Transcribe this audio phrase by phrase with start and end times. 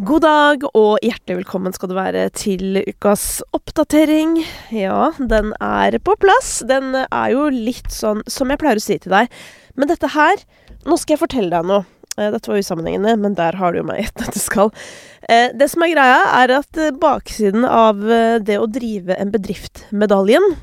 [0.00, 4.38] God dag og hjertelig velkommen skal du være til ukas oppdatering.
[4.72, 6.62] Ja, den er på plass.
[6.64, 9.28] Den er jo litt sånn som jeg pleier å si til deg.
[9.76, 10.40] Men dette her
[10.88, 11.84] Nå skal jeg fortelle deg noe.
[12.16, 14.72] Eh, dette var usammenhengende, men der har du jo meg i nøtteskall.
[14.72, 15.52] skal.
[15.60, 18.00] det som er greia, er at eh, baksiden av
[18.40, 20.54] det å drive en bedrift-medaljen,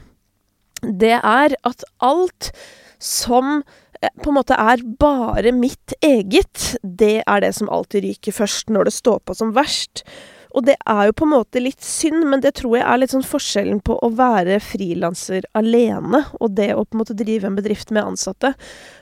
[0.81, 2.49] det er at alt
[2.97, 3.86] som Eh,
[4.23, 8.89] på en måte er bare mitt eget, det er det som alltid ryker først når
[8.89, 10.05] det står på som verst.
[10.57, 13.13] Og det er jo på en måte litt synd, men det tror jeg er litt
[13.13, 17.57] sånn forskjellen på å være frilanser alene og det å på en måte drive en
[17.57, 18.53] bedrift med ansatte.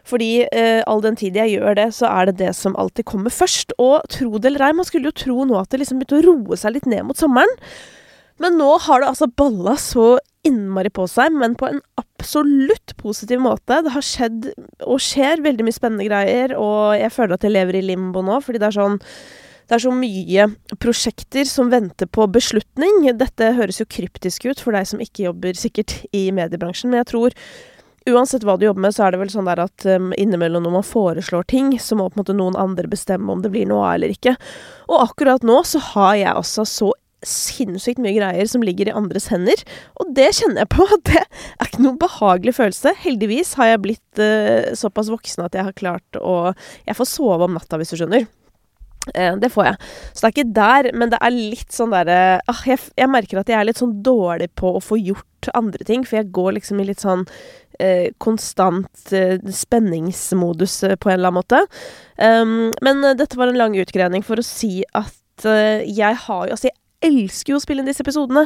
[0.07, 3.31] Fordi eh, all den tid jeg gjør det, så er det det som alltid kommer
[3.31, 3.75] først.
[3.79, 6.25] Og tro det eller ei, man skulle jo tro nå at det liksom begynte å
[6.27, 7.55] roe seg litt ned mot sommeren.
[8.41, 12.14] Men nå har det altså balla så innmari på seg, men på en absolutt
[12.97, 13.81] positiv måte.
[13.85, 14.51] Det har skjedd,
[14.85, 18.39] og skjer, veldig mye spennende greier, og jeg føler at jeg lever i limbo nå,
[18.41, 19.01] fordi det er sånn
[19.65, 20.43] det er så mye
[20.77, 23.07] prosjekter som venter på beslutning.
[23.17, 27.09] Dette høres jo kryptisk ut for deg som ikke jobber sikkert i mediebransjen, men jeg
[27.09, 27.37] tror
[28.05, 30.75] uansett hva du jobber med, så er det vel sånn der at um, innimellom når
[30.77, 33.87] man foreslår ting, så må på en måte noen andre bestemme om det blir noe
[33.87, 34.35] av eller ikke.
[34.91, 36.91] Og akkurat nå så har jeg altså så
[37.25, 39.61] sinnssykt mye greier som ligger i andres hender.
[40.01, 42.95] Og det kjenner jeg på det er ikke noen behagelig følelse.
[43.03, 46.53] Heldigvis har jeg blitt uh, såpass voksen at jeg har klart å
[46.85, 48.27] Jeg får sove om natta, hvis du skjønner.
[49.13, 49.91] Uh, det får jeg.
[50.13, 53.41] Så det er ikke der, men det er litt sånn derre uh, jeg, jeg, merker
[53.41, 56.57] at jeg er litt sånn dårlig på å få gjort andre ting, for jeg går
[56.57, 57.21] liksom i litt sånn
[57.77, 59.11] eh, konstant
[59.53, 61.59] spenningsmodus på en eller annen måte.
[62.17, 65.13] Um, men dette var en lang utgreining for å si at
[65.45, 68.45] jeg har jo Altså, jeg elsker jo å spille inn disse episodene.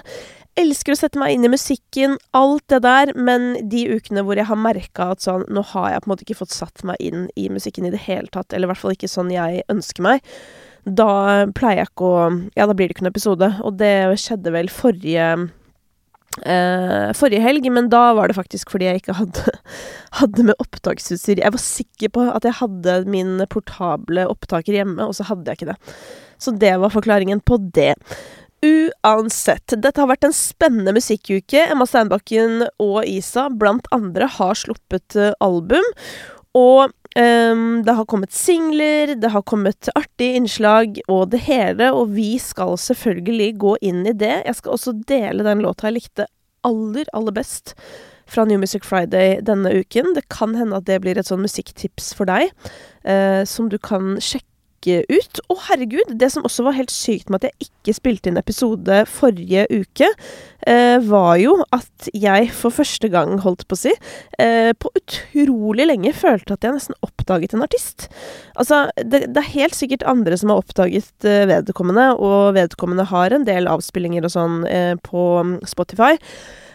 [0.60, 4.50] Elsker å sette meg inn i musikken, alt det der, men de ukene hvor jeg
[4.50, 7.30] har merka at sånn Nå har jeg på en måte ikke fått satt meg inn
[7.40, 10.26] i musikken i det hele tatt, eller i hvert fall ikke sånn jeg ønsker meg.
[10.84, 12.20] Da pleier jeg ikke å
[12.58, 13.54] Ja, da blir det ikke noen episode.
[13.68, 15.32] Og det skjedde vel forrige
[16.40, 19.54] Uh, forrige helg, men da var det faktisk fordi jeg ikke hadde,
[20.22, 21.42] hadde med opptaksutstyr.
[21.42, 25.60] Jeg var sikker på at jeg hadde min portable opptaker hjemme, og så hadde jeg
[25.60, 25.95] ikke det.
[26.39, 27.98] Så det var forklaringen på det.
[28.59, 31.61] Uansett, dette har vært en spennende musikkuke.
[31.71, 35.86] Emma Steinbakken og Isa blant andre har sluppet uh, album.
[36.58, 42.11] Og um, det har kommet singler, det har kommet artige innslag og det hele, og
[42.17, 44.42] vi skal selvfølgelig gå inn i det.
[44.49, 46.27] Jeg skal også dele den låta jeg likte
[46.67, 47.77] aller, aller best
[48.30, 50.11] fra New Music Friday denne uken.
[50.17, 52.52] Det kan hende at det blir et sånn musikktips for deg,
[53.08, 54.48] uh, som du kan sjekke
[54.88, 55.40] ut.
[55.52, 56.14] Å, herregud!
[56.20, 60.08] Det som også var helt sykt med at jeg ikke spilte inn episode forrige uke,
[60.67, 63.94] eh, var jo at jeg for første gang, holdt på å si,
[64.39, 68.08] eh, på utrolig lenge følte at jeg nesten oppdaget en artist.
[68.56, 73.36] Altså, det, det er helt sikkert andre som har oppdaget eh, vedkommende, og vedkommende har
[73.36, 75.28] en del avspillinger og sånn eh, på
[75.68, 76.16] Spotify.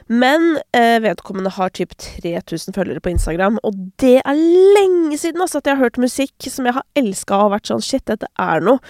[0.06, 4.42] Men eh, vedkommende har typ 3000 følgere på Instagram, og det er
[4.76, 7.84] lenge siden altså, at jeg har hørt musikk som jeg har elska og vært sånn
[7.84, 8.81] Shit, dette er noe.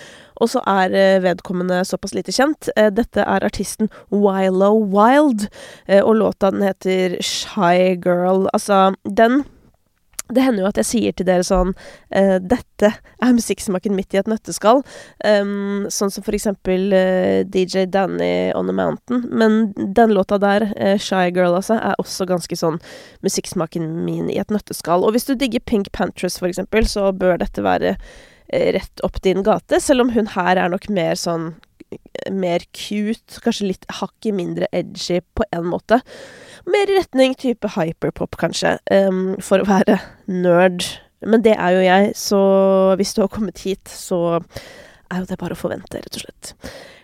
[0.42, 2.70] Og så er eh, vedkommende såpass lite kjent.
[2.74, 5.46] Eh, dette er artisten Wilo Wild,
[5.86, 8.48] eh, og låta den heter Shy Girl.
[8.52, 9.44] Altså, den
[10.32, 14.20] det hender jo at jeg sier til dere sånn uh, Dette er musikksmaken mitt i
[14.20, 14.80] et nøtteskall.
[15.20, 19.26] Um, sånn som for eksempel uh, DJ Danny On The Mountain.
[19.28, 22.80] Men den låta der, uh, Shy Girl, altså, er også ganske sånn
[23.26, 25.04] musikksmaken min i et nøtteskall.
[25.04, 27.98] Og hvis du digger Pink Pantress, for eksempel, så bør dette være
[28.54, 29.80] rett opp din gate.
[29.82, 31.54] Selv om hun her er nok mer sånn
[32.32, 36.00] mer cute, kanskje litt hakket mindre edgy på en måte.
[36.70, 39.98] Mer i retning type hyperpop, kanskje, um, for å være
[40.30, 40.86] nerd.
[41.24, 42.40] Men det er jo jeg, så
[43.00, 44.40] hvis du har kommet hit, så
[45.12, 46.54] er jo det bare å forvente, rett og slett.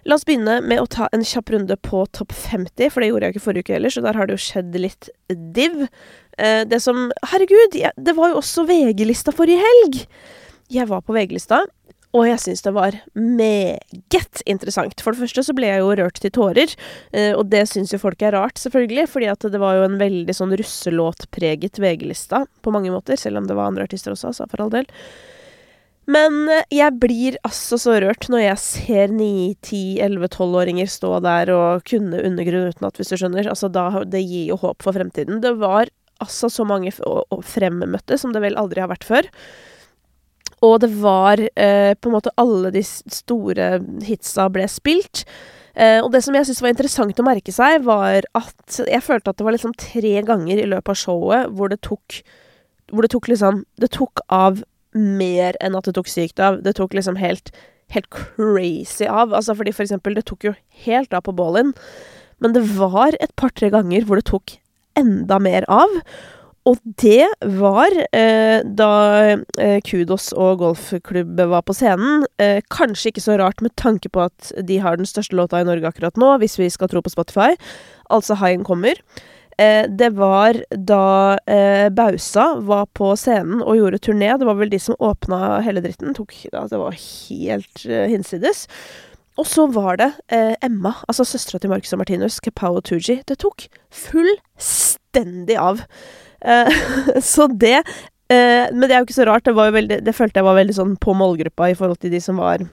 [0.09, 3.29] La oss begynne med å ta en kjapp runde på topp 50, for det gjorde
[3.29, 5.11] jeg ikke forrige uke heller, så der har det jo skjedd litt
[5.57, 5.85] div.
[6.41, 10.05] Uh, det som Herregud, det var jo også VG-lista forrige helg!
[10.71, 11.65] Jeg var på VG-lista,
[12.11, 15.03] og jeg syns det var meget interessant.
[15.03, 16.75] For det første så ble jeg jo rørt til tårer,
[17.15, 19.99] eh, og det syns jo folk er rart, selvfølgelig, fordi at det var jo en
[20.01, 24.49] veldig sånn russelåtpreget VG-lista på mange måter, selv om det var andre artister også, altså,
[24.51, 24.91] for all del.
[26.11, 32.25] Men eh, jeg blir altså så rørt når jeg ser 9-10-11-12-åringer stå der og kunne
[32.27, 33.47] undergrunn utenat, hvis du skjønner.
[33.53, 35.39] Altså, da, det gir jo håp for fremtiden.
[35.45, 39.31] Det var altså så mange fremmøtte som det vel aldri har vært før.
[40.67, 43.73] Og det var eh, på en måte alle de store
[44.05, 45.25] hitsa ble spilt.
[45.75, 49.33] Eh, og det som jeg syntes var interessant å merke seg, var at jeg følte
[49.33, 52.21] at det var liksom tre ganger i løpet av showet hvor det tok
[52.91, 56.65] Hvor det tok liksom Det tok av mer enn at det tok sykt av.
[56.67, 57.53] Det tok liksom helt
[57.95, 59.35] helt crazy av.
[59.35, 61.73] Altså fordi for eksempel, det tok jo helt av på Ballin,
[62.41, 64.57] men det var et par-tre ganger hvor det tok
[64.99, 66.01] enda mer av.
[66.69, 67.25] Og det
[67.57, 68.93] var eh, da
[69.57, 72.27] eh, Kudos og golfklubb var på scenen.
[72.43, 75.67] Eh, kanskje ikke så rart med tanke på at de har den største låta i
[75.69, 77.55] Norge akkurat nå, hvis vi skal tro på Spotify.
[78.13, 79.01] Altså Haien kommer.
[79.61, 84.33] Eh, det var da eh, Bausa var på scenen og gjorde turné.
[84.39, 86.15] Det var vel de som åpna hele dritten.
[86.17, 88.67] Tok, ja, det var helt eh, hinsides.
[89.41, 90.09] Og så var det
[90.61, 93.23] Emma, altså søstera til Marcus og Martinus, Kepao Tooji.
[93.25, 95.81] Det tok fullstendig av.
[96.41, 96.81] Eh,
[97.33, 97.79] så det
[98.33, 99.47] eh, Men det er jo ikke så rart.
[99.47, 102.41] Det, veldig, det følte jeg var veldig sånn på målgruppa i forhold til de som
[102.41, 102.65] var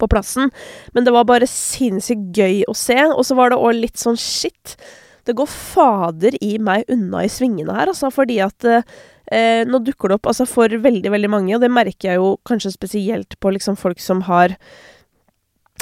[0.00, 0.50] på plassen.
[0.94, 2.98] Men det var bare sinnssykt gøy å se.
[3.10, 4.76] Og så var det òg litt sånn shit.
[5.28, 8.64] Det går fader i meg unna i svingene her, altså, fordi at
[9.30, 12.30] eh, nå dukker det opp altså for veldig, veldig mange, og det merker jeg jo
[12.48, 14.56] kanskje spesielt på liksom folk som har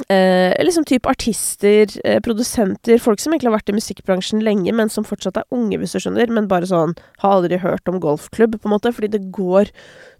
[0.06, 4.88] Eh, liksom type artister, eh, produsenter, folk som egentlig har vært i musikkbransjen lenge, men
[4.88, 8.60] som fortsatt er unge, hvis du skjønner, men bare sånn har aldri hørt om golfklubb,
[8.60, 9.72] på en måte, fordi det går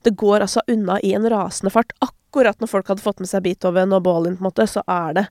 [0.04, 1.90] Det går altså unna i en rasende fart.
[2.00, 5.14] Akkurat når folk hadde fått med seg Beethoven og Ballin, på en måte, så er
[5.14, 5.26] det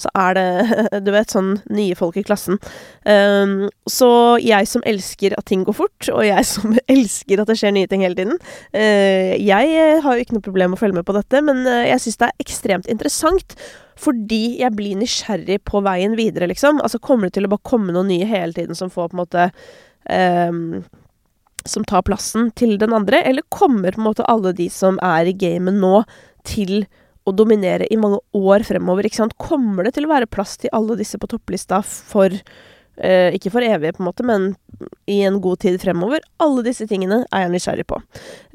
[0.00, 2.56] Så er det, du vet, sånn nye folk i klassen.
[3.04, 7.58] Um, så jeg som elsker at ting går fort, og jeg som elsker at det
[7.60, 10.96] skjer nye ting hele tiden uh, Jeg har jo ikke noe problem med å følge
[10.96, 13.56] med på dette, men uh, jeg syns det er ekstremt interessant.
[14.00, 16.80] Fordi jeg blir nysgjerrig på veien videre, liksom.
[16.80, 19.22] Altså, kommer det til å bare komme noen nye hele tiden som får på en
[19.22, 19.46] måte
[20.08, 20.82] um,
[21.68, 25.28] Som tar plassen til den andre, eller kommer på en måte alle de som er
[25.28, 26.00] i gamet nå,
[26.48, 26.84] til
[27.28, 29.36] å dominere i mange år fremover, ikke sant?
[29.40, 33.64] Kommer det til å være plass til alle disse på topplista for eh, ikke for
[33.64, 34.54] evig, på en måte, men
[35.10, 36.22] i en god tid fremover.
[36.42, 37.98] Alle disse tingene er jeg nysgjerrig på.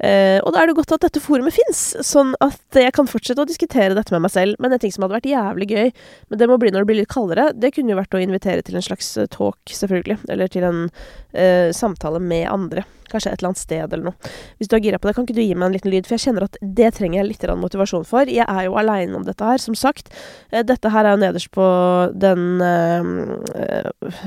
[0.02, 3.42] Eh, og da er det godt at dette forumet fins, sånn at jeg kan fortsette
[3.42, 4.58] å diskutere dette med meg selv.
[4.62, 5.94] Men en ting som hadde vært jævlig gøy,
[6.30, 8.66] men det må bli når det blir litt kaldere, det kunne jo vært å invitere
[8.66, 10.20] til en slags eh, talk, selvfølgelig.
[10.32, 10.84] Eller til en
[11.32, 12.86] eh, samtale med andre.
[13.16, 14.32] Kanskje et eller annet sted eller noe.
[14.60, 16.16] Hvis du er gira på det, kan ikke du gi meg en liten lyd, for
[16.16, 18.28] jeg kjenner at det trenger jeg litt motivasjon for.
[18.30, 20.12] Jeg er jo aleine om dette her, som sagt.
[20.52, 21.66] Dette her er jo nederst på
[22.14, 22.60] den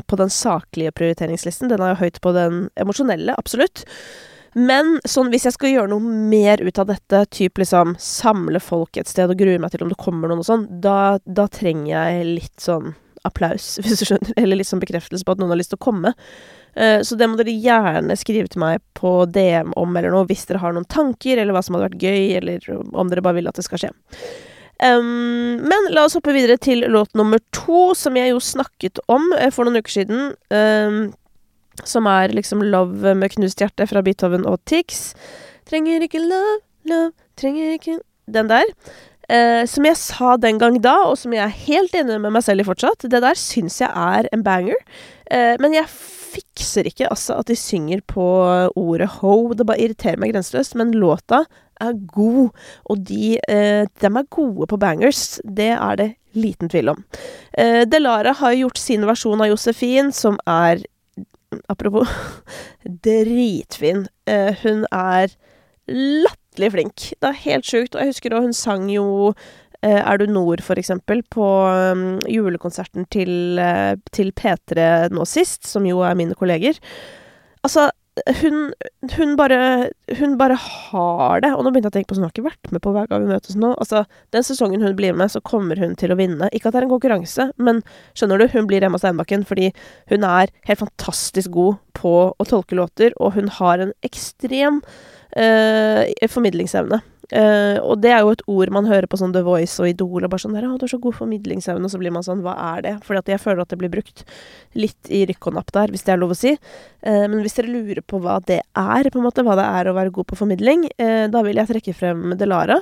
[0.10, 1.70] på den saklige prioriteringslisten.
[1.72, 3.86] Den er jo høyt på den emosjonelle, absolutt.
[4.58, 6.02] Men sånn, hvis jeg skal gjøre noe
[6.32, 9.92] mer ut av dette, typ liksom samle folk et sted og grue meg til om
[9.92, 12.96] det kommer noen og sånn, da, da, trenger jeg litt sånn
[13.28, 14.34] applaus, hvis du skjønner.
[14.40, 16.16] Eller litt sånn bekreftelse på at noen har lyst til å komme.
[16.80, 20.48] Uh, så det må dere gjerne skrive til meg på DM om eller noe, hvis
[20.48, 23.52] dere har noen tanker, eller hva som hadde vært gøy, eller om dere bare vil
[23.52, 23.92] at det skal skje.
[24.80, 29.28] Um, men la oss hoppe videre til låt nummer to, som jeg jo snakket om
[29.36, 30.30] uh, for noen uker siden.
[30.56, 31.10] Um,
[31.88, 35.14] som er liksom 'Love med knust hjerte' fra Beethoven og Tix.
[35.70, 38.00] Trenger ikke love, love, trenger ikke
[38.30, 38.66] Den der.
[39.30, 42.44] Uh, som jeg sa den gang da, og som jeg er helt enig med meg
[42.44, 43.06] selv i fortsatt.
[43.10, 44.78] Det der syns jeg er en banger.
[45.34, 45.86] Uh, men jeg
[46.30, 48.26] fikser ikke altså at de synger på
[48.80, 49.36] ordet ho.
[49.54, 50.78] Det bare irriterer meg grenseløst.
[50.80, 51.44] Men låta
[51.80, 52.50] er god,
[52.92, 55.40] og de, eh, dem er gode på bangers.
[55.44, 57.04] Det er det liten tvil om.
[57.58, 60.84] Eh, Delara har gjort sin versjon av Josefin, som er
[61.68, 62.08] Apropos
[63.06, 64.04] dritfin.
[64.30, 65.32] Eh, hun er
[65.90, 67.06] latterlig flink.
[67.18, 67.96] Det er helt sjukt.
[67.96, 69.34] Og jeg husker da hun sang jo eh,
[69.88, 71.46] er du nord, for eksempel, på
[71.94, 76.80] um, julekonserten til, uh, til, P3 nå sist, som jo er mine kolleger.
[77.64, 77.90] Altså,
[78.42, 78.74] hun,
[79.16, 79.90] hun, bare,
[80.20, 81.52] hun bare har det.
[81.54, 83.10] Og nå begynte jeg å tenke på sånn, hun har ikke vært med på hver
[83.12, 83.74] gang vi møtes nå.
[83.82, 84.04] Altså,
[84.36, 86.50] Den sesongen hun blir med, så kommer hun til å vinne.
[86.54, 87.84] Ikke at det er en konkurranse, men
[88.18, 89.72] skjønner du, hun blir Emma Steinbakken fordi
[90.12, 94.82] hun er helt fantastisk god på å tolke låter, og hun har en ekstrem
[95.36, 97.02] eh, formidlingsevne.
[97.30, 100.26] Uh, og det er jo et ord man hører på sånn The Voice og Idol,
[100.26, 102.56] og bare sånn 'Å, du har så god formidlingsevne', og så blir man sånn 'Hva
[102.78, 104.24] er det?' Fordi jeg føler at det blir brukt
[104.74, 106.58] litt i rykk og napp der, hvis det er lov å si.
[107.06, 109.86] Uh, men hvis dere lurer på hva det er, på en måte, hva det er
[109.86, 112.82] å være god på formidling, uh, da vil jeg trekke frem Delara.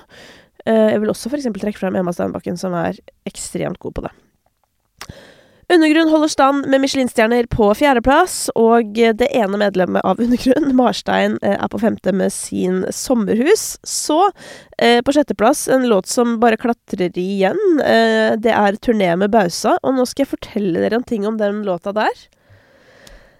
[0.67, 1.47] jeg vil også f.eks.
[1.47, 4.11] trekke frem Emma Steinbakken, som er ekstremt god på det.
[5.74, 11.57] Undergrunn holder stand med Michelin-stjerner på fjerdeplass, og det ene medlemmet av Undergrunn, Marstein, eh,
[11.59, 13.74] er på femte med sin Sommerhus.
[13.83, 14.29] Så,
[14.77, 17.59] eh, på sjetteplass, en låt som bare klatrer igjen.
[17.83, 21.36] Eh, det er Turné med Bausa, og nå skal jeg fortelle dere en ting om
[21.36, 22.15] den låta der.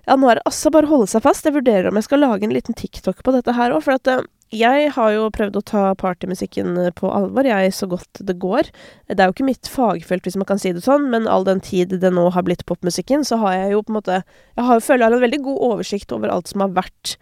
[0.08, 1.48] Ja, nå er det altså bare å holde seg fast.
[1.48, 4.12] Jeg vurderer om jeg skal lage en liten TikTok på dette her òg, for at
[4.12, 8.38] eh, jeg har jo prøvd å ta partymusikken eh, på alvor, jeg, så godt det
[8.40, 8.70] går.
[9.12, 11.60] Det er jo ikke mitt fagfelt, hvis man kan si det sånn, men all den
[11.64, 14.84] tid det nå har blitt popmusikken, så har jeg jo på en måte Jeg har,
[14.84, 17.18] føler jeg har en veldig god oversikt over alt som har vært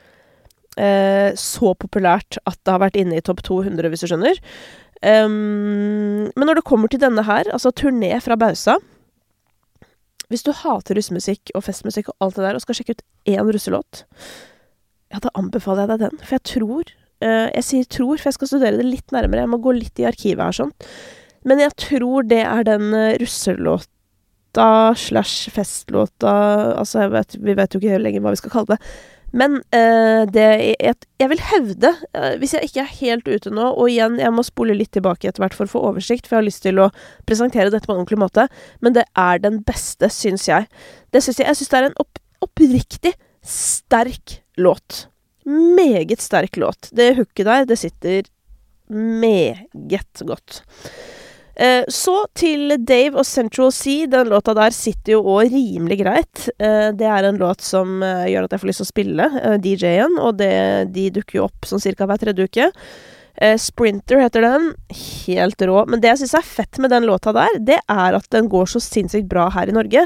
[0.77, 4.41] eh, så populært at det har vært inne i topp 200, hvis du skjønner.
[5.01, 8.77] Um, men når det kommer til denne her, altså turné fra Bausa
[10.31, 13.51] Hvis du hater russemusikk og festmusikk og alt det der, og skal sjekke ut én
[13.53, 14.05] russelåt,
[15.13, 16.23] ja, da anbefaler jeg deg den.
[16.23, 19.45] For jeg tror Jeg sier tror, for jeg skal studere det litt nærmere.
[19.45, 20.73] Jeg må gå litt i arkivet her, sånn.
[21.45, 26.31] Men jeg tror det er den uh, russelåta slash festlåta
[26.79, 28.95] Altså, vet, vi vet jo ikke lenger hva vi skal kalle det.
[29.35, 30.45] Men uh, det
[30.79, 34.33] jeg, jeg, vil hevde, uh, hvis jeg ikke er helt ute nå Og igjen, jeg
[34.33, 36.81] må spole litt tilbake etter hvert for å få oversikt, for jeg har lyst til
[36.81, 36.91] å
[37.29, 38.47] presentere dette på en ordentlig måte.
[38.81, 40.69] Men det er den beste, syns jeg.
[41.13, 41.49] Det synes jeg.
[41.51, 43.13] Jeg syns det er en opp, oppriktig
[43.45, 45.05] sterk låt.
[45.45, 46.89] Meget sterk låt.
[46.91, 48.23] Det hooket der, det sitter
[48.89, 50.63] meget godt.
[51.55, 54.07] Eh, så til Dave og Central Sea.
[54.11, 56.47] Den låta der sitter jo òg rimelig greit.
[56.59, 59.27] Eh, det er en låt som eh, gjør at jeg får lyst til å spille
[59.63, 60.55] DJ-en, og det,
[60.95, 62.71] de dukker jo opp sånn cirka hver tredje uke.
[63.59, 64.69] Sprinter heter den.
[65.27, 65.81] Helt rå.
[65.91, 68.69] Men det jeg syns er fett med den låta der, det er at den går
[68.71, 70.05] så sinnssykt bra her i Norge.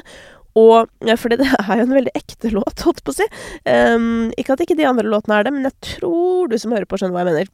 [0.59, 3.29] Og fordi det er jo en veldig ekte låt, holdt på å si.
[3.65, 6.89] Um, ikke at ikke de andre låtene er det, men jeg tror du som hører
[6.89, 7.53] på, skjønner hva jeg mener.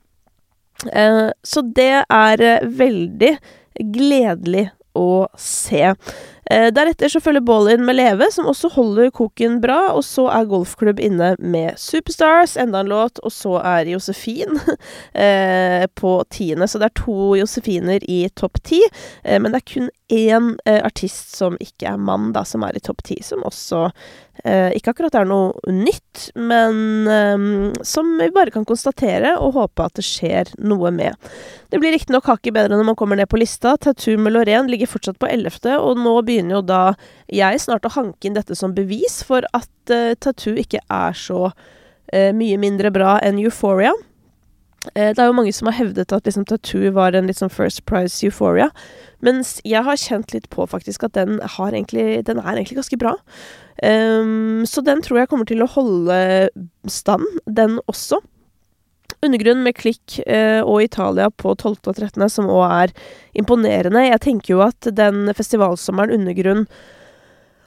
[0.91, 3.35] Uh, så det er veldig
[3.95, 5.93] gledelig å se.
[6.51, 9.79] Eh, deretter så følger Ballin med Leve, som også holder koken bra.
[9.97, 13.21] Og så er Golfklubb inne med Superstars, enda en låt.
[13.25, 14.59] Og så er Josefin
[15.25, 16.69] eh, på tiende.
[16.69, 18.83] Så det er to Josefiner i topp ti.
[19.23, 22.77] Eh, men det er kun én eh, artist som ikke er mann, da, som er
[22.77, 23.19] i topp ti.
[23.25, 23.87] Som også
[24.45, 27.45] ikke akkurat er noe nytt, men eh,
[27.87, 31.17] som vi bare kan konstatere og håpe at det skjer noe med.
[31.73, 33.73] Det blir riktignok hakket bedre når man kommer ned på lista.
[33.81, 36.81] Tattoo med Lorraine ligger fortsatt på ellevte, og nå begynner jo da
[37.31, 41.47] jeg snart å hanke inn dette som bevis for at uh, Tattoo ikke er så
[41.49, 43.95] uh, mye mindre bra enn Euphoria.
[44.93, 47.53] Uh, det er jo mange som har hevdet at liksom, Tattoo var en litt sånn
[47.53, 48.69] First Price Euphoria.
[49.25, 53.15] Mens jeg har kjent litt på faktisk at den, egentlig, den er egentlig ganske bra.
[53.81, 56.17] Um, så den tror jeg kommer til å holde
[56.91, 58.21] stand, den også.
[59.25, 61.77] Undergrunn med Klikk eh, og Italia på 12.
[61.87, 62.93] og 13., som òg er
[63.37, 64.03] imponerende.
[64.05, 66.65] Jeg tenker jo at den festivalsommeren Undergrunn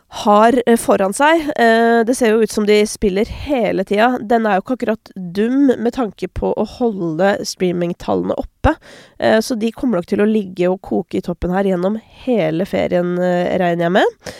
[0.08, 4.14] har eh, foran seg eh, Det ser jo ut som de spiller hele tida.
[4.24, 8.74] Den er jo ikke akkurat dum med tanke på å holde streamingtallene oppe.
[9.20, 12.64] Eh, så de kommer nok til å ligge og koke i toppen her gjennom hele
[12.68, 14.32] ferien, regner jeg med.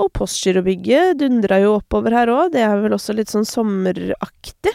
[0.00, 2.54] Og Postgirobygget dundra jo oppover her òg.
[2.54, 4.72] Det er vel også litt sånn sommeraktig.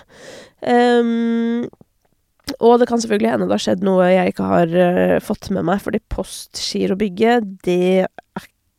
[0.63, 1.65] Um,
[2.63, 4.77] og det kan selvfølgelig hende det har skjedd noe jeg ikke har
[5.25, 8.07] fått med meg, fordi Postgirobygget, det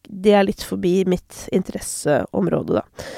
[0.08, 3.08] det er litt forbi mitt interesseområde, da.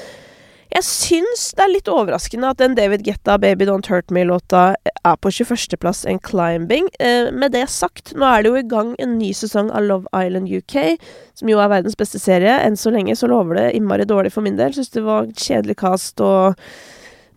[0.69, 5.15] Jeg syns det er litt overraskende at den David Getta 'Baby Don't Hurt Me'-låta er
[5.17, 6.85] på 21.-plass en climbing.
[6.99, 10.05] Eh, med det sagt, nå er det jo i gang en ny sesong av Love
[10.13, 11.01] Island UK,
[11.33, 12.59] som jo er verdens beste serie.
[12.61, 14.75] Enn så lenge så lover det innmari dårlig for min del.
[14.77, 16.53] Syns det var kjedelig cast og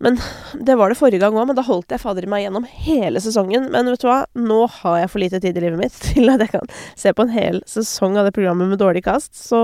[0.03, 0.17] men
[0.59, 3.21] det var det forrige gang òg, men da holdt jeg fader i meg gjennom hele
[3.23, 3.69] sesongen.
[3.71, 6.43] Men vet du hva, nå har jeg for lite tid i livet mitt til at
[6.43, 9.61] jeg kan se på en hel sesong av det programmet med dårlig kast, så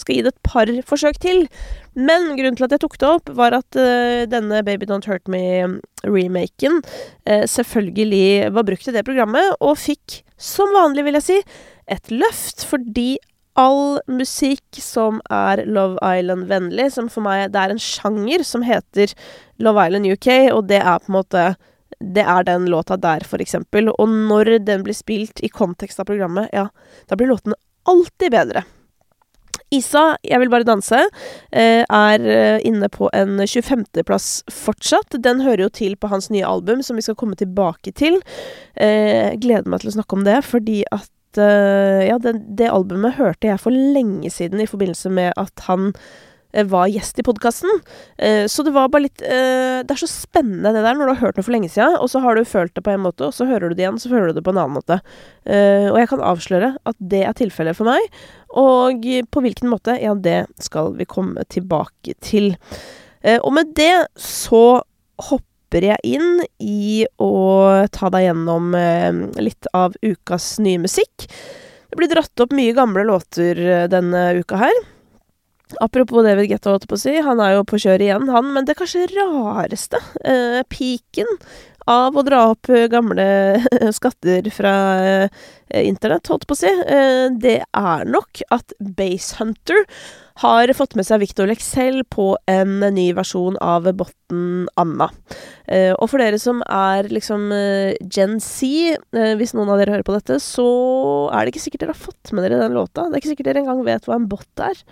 [0.00, 1.44] skal jeg gi det et par forsøk til.
[1.94, 5.28] Men grunnen til at jeg tok det opp, var at uh, denne Baby Don't Hurt
[5.30, 11.38] Me-remaken uh, selvfølgelig var brukt i det programmet, og fikk, som vanlig vil jeg si,
[11.92, 13.18] et løft fordi
[13.60, 19.14] all musikk som er Love Island-vennlig, som for meg Det er en sjanger som heter
[19.62, 21.46] Love Island UK, og det er på en måte
[22.04, 23.88] det er den låta der, for eksempel.
[23.88, 26.66] Og når den blir spilt i kontekst av programmet, ja,
[27.08, 27.54] da blir låten
[27.88, 28.64] alltid bedre.
[29.74, 30.98] Isa, Jeg vil bare danse,
[31.52, 35.16] eh, er eh, inne på en 25.-plass fortsatt.
[35.18, 38.20] Den hører jo til på hans nye album, som vi skal komme tilbake til.
[38.76, 43.18] Eh, gleder meg til å snakke om det, fordi at uh, Ja, det, det, albumet
[43.18, 47.70] hørte jeg for lenge siden i forbindelse med at han uh, var gjest i podkasten.
[48.20, 51.22] Uh, så det var bare litt Det er så spennende det der når du har
[51.26, 53.36] hørt noe for lenge siden, og så har du følt det på en måte, og
[53.36, 55.00] så hører du det igjen, så føler du det på en annen måte.
[55.44, 58.20] og jeg kan avsløre at det er tilfellet for meg.
[58.54, 62.54] Og på hvilken måte, ja, det skal vi komme tilbake til.
[63.42, 64.80] og med det så
[65.28, 69.10] hopper hopper jeg inn i å ta deg gjennom eh,
[69.42, 71.26] litt av ukas nye musikk.
[71.90, 74.78] Det blir dratt opp mye gamle låter eh, denne uka her.
[75.80, 77.14] Apropos David Getta, holdt på å si.
[77.24, 78.50] Han er jo på kjøret igjen, han.
[78.54, 81.30] Men det kanskje rareste, eh, piken
[81.90, 83.26] av å dra opp eh, gamle
[83.98, 85.28] skatter fra eh,
[85.84, 89.84] internett, holdt på å si, eh, det er nok at Base Hunter
[90.42, 95.10] har fått med seg Victor Lexell på en ny versjon av botten Anna.
[95.70, 98.98] Eh, og for dere som er liksom eh, Gen Z,
[99.38, 100.66] hvis noen av dere hører på dette, så
[101.30, 103.06] er det ikke sikkert dere har fått med dere den låta.
[103.06, 104.82] Det er ikke sikkert dere engang vet hva en bot er.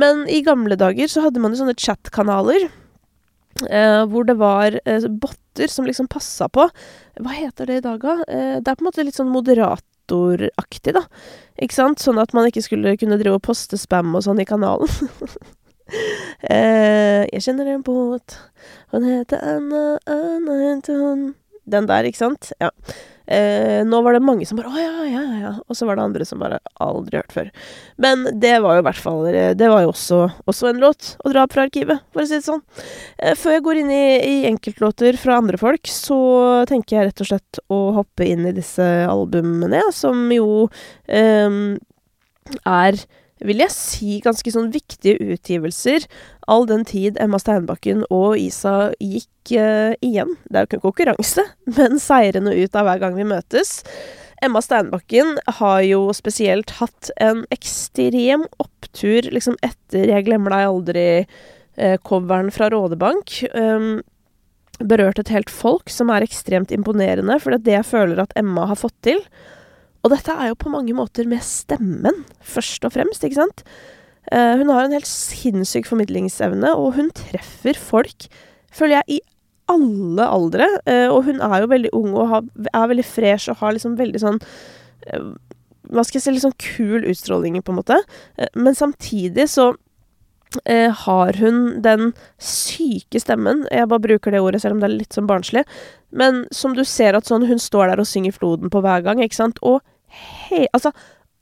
[0.00, 2.68] Men i gamle dager så hadde man jo sånne chat-kanaler.
[3.70, 6.64] Eh, hvor det var eh, botter som liksom passa på
[7.22, 8.14] Hva heter det i dag, da?
[8.26, 11.04] Eh, det er på en måte litt sånn moderatoraktig, da.
[11.62, 12.02] Ikke sant?
[12.02, 14.90] Sånn at man ikke skulle kunne drive og poste spam og sånn i kanalen.
[16.50, 18.40] eh, jeg kjenner en båt,
[18.90, 21.24] han heter Anna, Anna heter hun
[21.70, 22.50] Den der, ikke sant?
[22.60, 22.74] Ja.
[23.26, 26.04] Eh, nå var det mange som bare 'Å ja, ja, ja', og så var det
[26.04, 27.50] andre som bare aldri hørt før.
[27.96, 29.24] Men det var jo i hvert fall
[29.56, 32.36] Det var jo også, også en låt å dra opp fra arkivet, for å si
[32.36, 32.62] det sånn.
[33.18, 37.24] Eh, før jeg går inn i, i enkeltlåter fra andre folk, så tenker jeg rett
[37.24, 40.68] og slett å hoppe inn i disse albumene, som jo
[41.08, 41.78] eh,
[42.66, 43.04] er
[43.42, 46.06] vil jeg si, ganske sånn viktige utgivelser,
[46.50, 50.36] all den tid Emma Steinbakken og Isa gikk uh, igjen.
[50.46, 51.46] Det er jo ikke en konkurranse,
[51.78, 53.80] men seirende ut av hver gang vi møtes.
[54.44, 62.50] Emma Steinbakken har jo spesielt hatt en ekstrem opptur liksom etter 'Jeg glemmer deg aldri'-coveren
[62.52, 63.40] fra Rådebank.
[63.54, 64.02] Um,
[64.78, 68.34] berørt et helt folk, som er ekstremt imponerende, for det er det jeg føler at
[68.36, 69.22] Emma har fått til.
[70.04, 73.64] Og dette er jo på mange måter med stemmen, først og fremst, ikke sant?
[74.32, 78.28] Uh, hun har en helt sinnssyk formidlingsevne, og hun treffer folk,
[78.72, 79.20] føler jeg, i
[79.72, 80.68] alle aldre.
[80.88, 82.36] Uh, og hun er jo veldig ung og
[82.68, 85.32] er veldig fresh og har liksom veldig sånn uh,
[85.92, 87.98] Hva skal jeg si, litt sånn kul utstråling, på en måte.
[88.56, 89.74] men samtidig så
[90.64, 95.16] har hun den syke stemmen Jeg bare bruker det ordet selv om det er litt
[95.16, 95.64] sånn barnslig.
[96.14, 99.20] Men som du ser at sånn Hun står der og synger Floden på hver gang,
[99.20, 99.58] ikke sant?
[99.66, 99.82] Og
[100.14, 100.64] he...
[100.72, 100.94] Altså,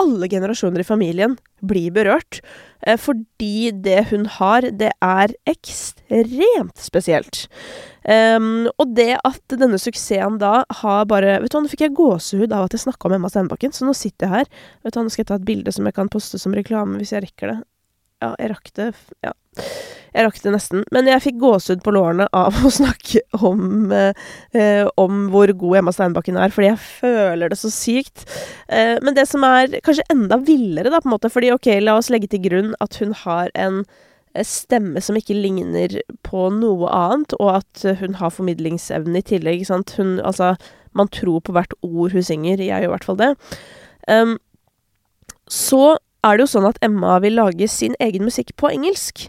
[0.02, 2.40] alle generasjoner i familien blir berørt.
[2.86, 7.46] Eh, fordi det hun har, det er ekstremt spesielt.
[8.02, 11.94] Um, og det at denne suksessen da har bare Vet du hva, nå fikk jeg
[11.94, 14.50] gåsehud av at jeg snakka om Emma Stenbakken, så nå sitter jeg her.
[14.82, 16.98] Vet du hva, Nå skal jeg ta et bilde som jeg kan poste som reklame
[16.98, 17.60] hvis jeg rekker det.
[18.22, 18.92] Ja, jeg rakk det.
[19.26, 19.32] Ja.
[20.12, 20.84] Jeg rakk det nesten.
[20.94, 25.94] Men jeg fikk gåsehud på lårene av å snakke om, eh, om hvor god Emma
[25.94, 28.26] Steinbakken er, fordi jeg føler det så sykt.
[28.68, 31.96] Eh, men det som er kanskje enda villere, da, på en måte, fordi ok, la
[31.98, 33.82] oss legge til grunn at hun har en
[34.36, 39.66] eh, stemme som ikke ligner på noe annet, og at hun har formidlingsevne i tillegg.
[39.66, 39.96] Sant?
[39.98, 40.54] Hun, altså,
[40.98, 42.60] man tror på hvert ord hun synger.
[42.60, 43.34] Jeg gjør i hvert fall det.
[44.10, 44.36] Um,
[45.48, 49.26] så er det jo sånn at Emma vil lage sin egen musikk på engelsk.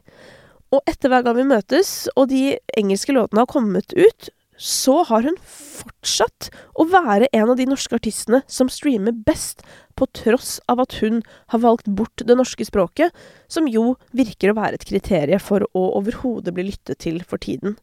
[0.73, 5.25] Og etter hver gang vi møtes, og de engelske låtene har kommet ut, så har
[5.25, 10.79] hun fortsatt å være en av de norske artistene som streamer best, på tross av
[10.82, 11.19] at hun
[11.53, 13.13] har valgt bort det norske språket,
[13.51, 17.75] som jo virker å være et kriterium for å overhodet bli lyttet til for tiden.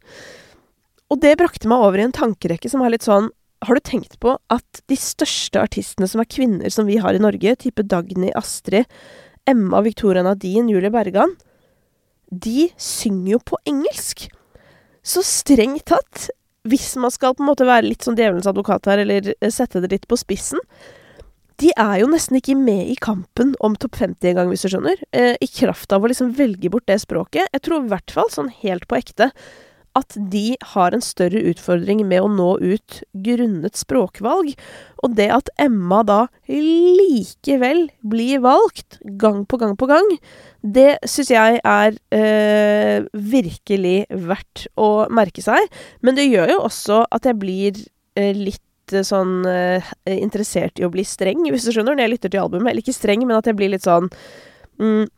[1.11, 3.31] Og det brakte meg over i en tankerekke som er litt sånn
[3.67, 7.21] Har du tenkt på at de største artistene som er kvinner som vi har i
[7.21, 8.89] Norge, type Dagny, Astrid,
[9.49, 11.37] Emma, Victoria Nadine, Julie Bergan
[12.31, 14.29] de synger jo på engelsk.
[15.03, 16.29] Så strengt tatt,
[16.69, 19.83] hvis man skal på en måte være litt sånn djevelens advokat her, eller eh, sette
[19.83, 20.61] det litt på spissen
[21.61, 25.01] De er jo nesten ikke med i kampen om topp 50 engang, hvis du skjønner.
[25.13, 27.51] Eh, I kraft av å liksom velge bort det språket.
[27.53, 29.29] Jeg tror i hvert fall, sånn helt på ekte,
[29.99, 34.53] at de har en større utfordring med å nå ut grunnet språkvalg.
[35.03, 40.11] Og det at Emma da likevel blir valgt gang på gang på gang,
[40.63, 45.67] det syns jeg er eh, virkelig verdt å merke seg.
[46.05, 47.81] Men det gjør jo også at jeg blir
[48.21, 52.15] eh, litt eh, sånn eh, interessert i å bli streng, hvis du skjønner, når jeg
[52.15, 52.71] lytter til albumet.
[52.71, 54.11] Eller ikke streng, men at jeg blir litt sånn
[54.79, 55.11] mm,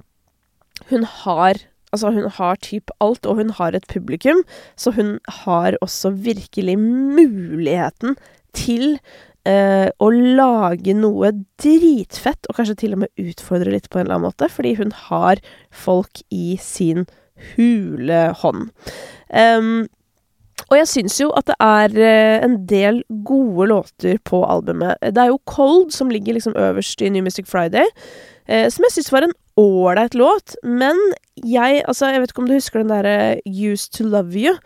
[0.89, 1.61] Hun har
[1.92, 4.42] Altså, hun har typ alt, og hun har et publikum,
[4.76, 8.16] så hun har også virkelig muligheten
[8.57, 8.98] til
[9.48, 14.18] eh, å lage noe dritfett, og kanskje til og med utfordre litt på en eller
[14.18, 17.05] annen måte, fordi hun har folk i sin
[17.57, 18.70] hule hånd.
[19.28, 19.88] Um,
[20.70, 25.00] og jeg syns jo at det er eh, en del gode låter på albumet.
[25.02, 27.88] Det er jo Cold som ligger liksom øverst i New Music Friday,
[28.46, 30.96] eh, som jeg syns var en ålreit låt, men
[31.37, 34.57] jeg Altså, jeg vet ikke om du husker den derre Used to love you?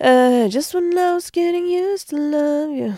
[0.00, 2.94] Uh, just when I getting used to love you,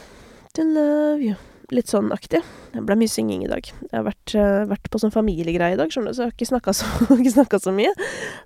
[0.55, 1.37] to love you
[1.75, 2.43] litt sånn aktig.
[2.73, 3.67] Det ble mye synging i dag.
[3.67, 6.37] Jeg har vært, uh, vært på sånn familiegreie i dag, skjønner du, så jeg har
[6.37, 7.93] ikke snakka så, så, mye.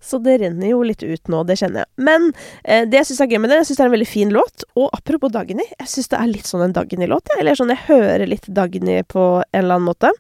[0.05, 1.91] Så det renner jo litt ut nå, det kjenner jeg.
[2.09, 4.11] Men uh, det jeg syns er gøy med det, jeg syns det er en veldig
[4.11, 4.67] fin låt.
[4.79, 7.45] Og apropos Dagny, jeg syns det er litt sånn en Dagny-låt, jeg.
[7.45, 10.15] Eller sånn jeg hører litt Dagny på en eller annen måte.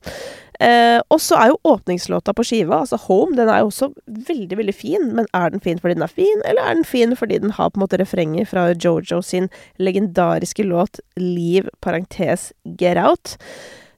[0.60, 3.90] Eh, og så er jo åpningslåta på skiva, altså Home, den er jo også
[4.28, 5.06] veldig, veldig fin.
[5.16, 7.70] Men er den fin fordi den er fin, eller er den fin fordi den har
[7.70, 9.48] på en måte refrenger fra Jojo sin
[9.80, 13.38] legendariske låt Leave parentes Get Out?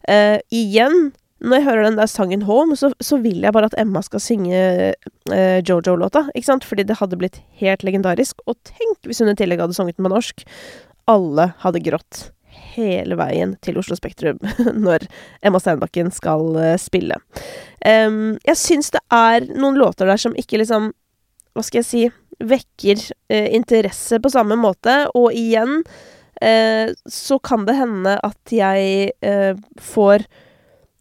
[0.09, 1.11] Eh, igjen,
[1.43, 4.23] når jeg hører den der sangen Home, så, så vil jeg bare at Emma skal
[4.23, 4.61] synge
[4.95, 6.69] eh, Jojo-låta, ikke sant?
[6.69, 8.39] Fordi det hadde blitt helt legendarisk.
[8.47, 10.47] Og tenk hvis hun i tillegg hadde sunget den på norsk.
[11.11, 12.29] Alle hadde grått
[12.77, 14.41] hele veien til Oslo Spektrum
[14.87, 15.07] når
[15.45, 17.19] Emma Steinbakken skal uh, spille.
[17.85, 20.93] Um, jeg syns det er noen låter der som ikke liksom
[21.53, 22.03] Hva skal jeg si
[22.43, 29.13] vekker uh, interesse på samme måte, og igjen uh, så kan det hende at jeg
[29.81, 30.25] får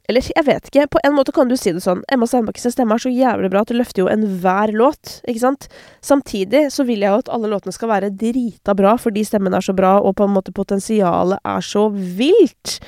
[0.09, 0.87] eller jeg vet ikke.
[0.95, 2.01] På en måte kan du si det sånn.
[2.11, 5.67] Emma Steinbakkens stemme er så jævlig bra at det løfter jo enhver låt, ikke sant?
[6.03, 9.65] Samtidig så vil jeg jo at alle låtene skal være drita bra fordi stemmen er
[9.65, 12.79] så bra, og på en måte potensialet er så vilt.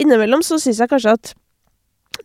[0.00, 1.34] Innimellom så syns jeg kanskje at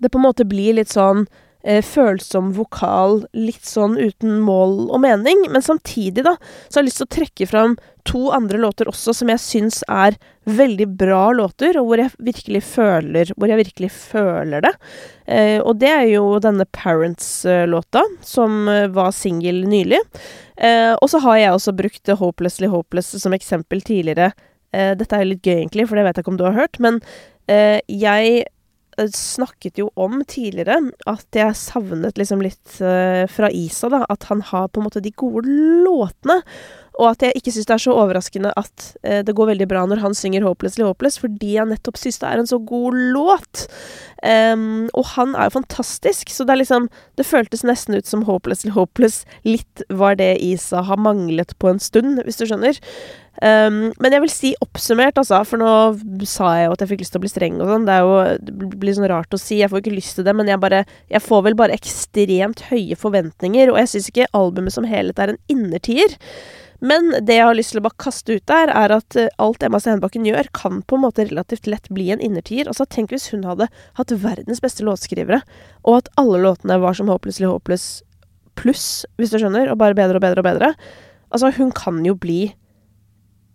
[0.02, 1.26] det på en måte blir litt sånn
[1.68, 5.46] eh, følsom vokal, litt sånn uten mål og mening.
[5.52, 7.78] Men samtidig, da, så har jeg lyst til å trekke fram
[8.08, 10.16] to andre låter også som jeg syns er
[10.48, 14.74] veldig bra låter, og hvor jeg virkelig føler jeg virkelig føler det.
[15.28, 20.00] Eh, og det er jo denne Parents-låta, som eh, var singel nylig.
[20.56, 24.32] Eh, og så har jeg også brukt Hopelessly Hopeless som eksempel tidligere.
[24.72, 26.62] Eh, dette er jo litt gøy, egentlig, for det vet jeg ikke om du har
[26.62, 27.02] hørt, men
[27.52, 28.46] eh, jeg
[29.14, 30.80] snakket jo om tidligere
[31.10, 34.04] at jeg savnet liksom litt uh, fra Isa, da.
[34.10, 35.46] At han har på en måte de gode
[35.86, 36.42] låtene.
[36.98, 39.86] Og at jeg ikke syns det er så overraskende at uh, det går veldig bra
[39.86, 43.68] når han synger 'Hopelessly Hopeless', fordi jeg nettopp syns det er en så god låt.
[44.26, 48.26] Um, og han er jo fantastisk, så det er liksom Det føltes nesten ut som
[48.26, 52.82] 'Hopelessly Hopeless' litt var det Isa har manglet på en stund, hvis du skjønner.
[53.38, 57.04] Um, men jeg vil si oppsummert, altså, for nå sa jeg jo at jeg fikk
[57.04, 57.88] lyst til å bli streng og sånn.
[57.88, 58.14] Det jo
[58.48, 60.86] det blir sånn rart å si, jeg får ikke lyst til det, men jeg bare
[61.12, 65.36] Jeg får vel bare ekstremt høye forventninger, og jeg syns ikke albumet som helhet er
[65.36, 66.18] en innertier.
[66.80, 69.64] Men det jeg har lyst til å bare kaste ut der, er at eh, alt
[69.66, 72.70] Emma Stenbakken gjør, kan på en måte relativt lett bli en innertier.
[72.70, 75.42] Altså, tenk hvis hun hadde hatt verdens beste låtskrivere,
[75.86, 77.88] og at alle låtene var som Håpløslig håpløs
[78.58, 80.72] pluss, hvis du skjønner, og bare bedre og bedre og bedre.
[81.34, 82.42] Altså, hun kan jo bli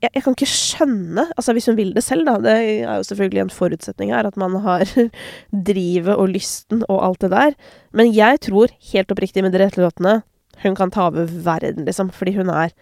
[0.02, 2.36] jeg, jeg, kan ikke skjønne Altså, hvis hun vil det selv, da.
[2.42, 4.84] Det er jo selvfølgelig en forutsetning her, at man har
[5.70, 7.56] drivet og lysten og alt det der.
[7.94, 10.22] Men jeg tror, helt oppriktig med de rette låtene,
[10.62, 12.10] hun kan ta over verden, liksom.
[12.10, 12.74] Fordi hun er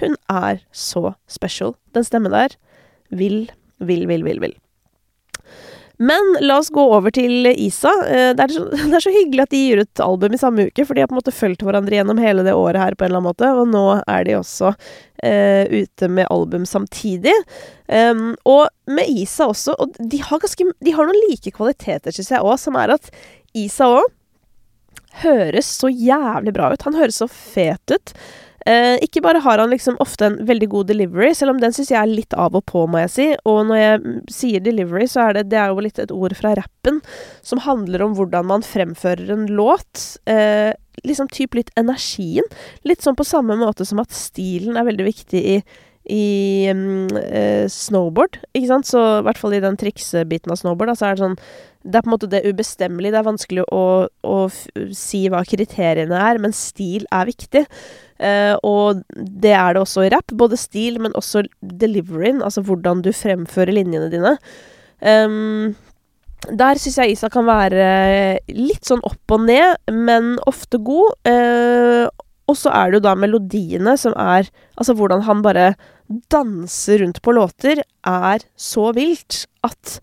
[0.00, 1.74] Hun er så special.
[1.94, 2.56] Den stemmen der
[3.10, 4.54] vil, vil, vil, vil, vil.
[6.02, 7.92] Men la oss gå over til Isa.
[8.08, 10.66] Eh, det er, så, det er, så, hyggelig at de gir ut album i samme
[10.66, 13.06] uke, for de har på en måte fulgt hverandre gjennom hele det året her på
[13.06, 17.36] en eller annen måte, og nå er de også uh, ute med album samtidig.
[17.86, 22.32] Um, og med Isa også, og de har, ganske, de har noen like kvaliteter, syns
[22.34, 23.12] jeg òg, som er at
[23.54, 24.10] Isa òg
[25.22, 26.86] høres så jævlig bra ut.
[26.88, 28.14] Han høres så fet ut.
[28.66, 31.90] Eh, ikke bare har han liksom ofte en veldig god delivery, selv om den syns
[31.92, 33.28] jeg er litt av og på, må jeg si.
[33.48, 36.54] Og når jeg sier delivery, så er det, det er jo litt et ord fra
[36.58, 37.00] rappen
[37.42, 40.04] som handler om hvordan man fremfører en låt.
[40.30, 40.70] Eh,
[41.06, 42.46] liksom typ litt energien.
[42.86, 45.62] Litt sånn på samme måte som at stilen er veldig viktig i
[46.10, 50.90] i um, uh, snowboard, ikke sant, så i hvert fall i den triksebiten av snowboard,
[50.90, 51.36] da, så er det sånn
[51.82, 53.14] Det er på en måte det ubestemmelige.
[53.14, 54.38] Det er vanskelig å, å
[54.96, 57.64] si hva kriteriene er, men stil er viktig.
[58.22, 60.34] Uh, og det er det også i rap.
[60.38, 64.36] Både stil, men også deliveryen, altså hvordan du fremfører linjene dine.
[65.02, 65.74] Um,
[66.50, 67.86] der syns jeg Isa kan være
[68.50, 71.16] litt sånn opp og ned, men ofte god.
[71.26, 72.06] Uh,
[72.50, 75.72] og så er det jo da melodiene som er Altså hvordan han bare
[76.32, 80.00] danser rundt på låter, er så vilt at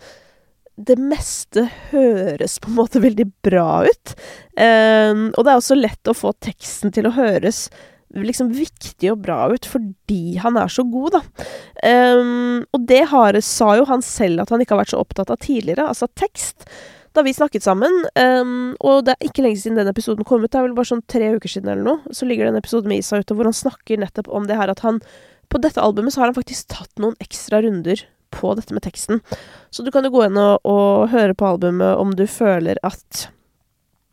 [0.80, 4.13] det meste høres på en måte veldig bra ut.
[4.56, 7.68] Um, og det er også lett å få teksten til å høres
[8.15, 11.50] liksom viktig og bra ut fordi han er så god, da.
[11.84, 15.34] Um, og det har, sa jo han selv at han ikke har vært så opptatt
[15.34, 16.65] av tidligere, altså tekst.
[17.13, 20.52] Da vi snakket sammen, um, og det er ikke lenge siden den episoden kom ut,
[20.52, 22.89] det er vel bare sånn tre uker siden eller noe, så ligger det en episode
[22.89, 25.02] med Isa ute hvor han snakker nettopp om det her at han
[25.50, 28.04] På dette albumet så har han faktisk tatt noen ekstra runder
[28.36, 29.22] på dette med teksten.
[29.70, 33.30] Så du kan jo gå inn og, og høre på albumet om du føler at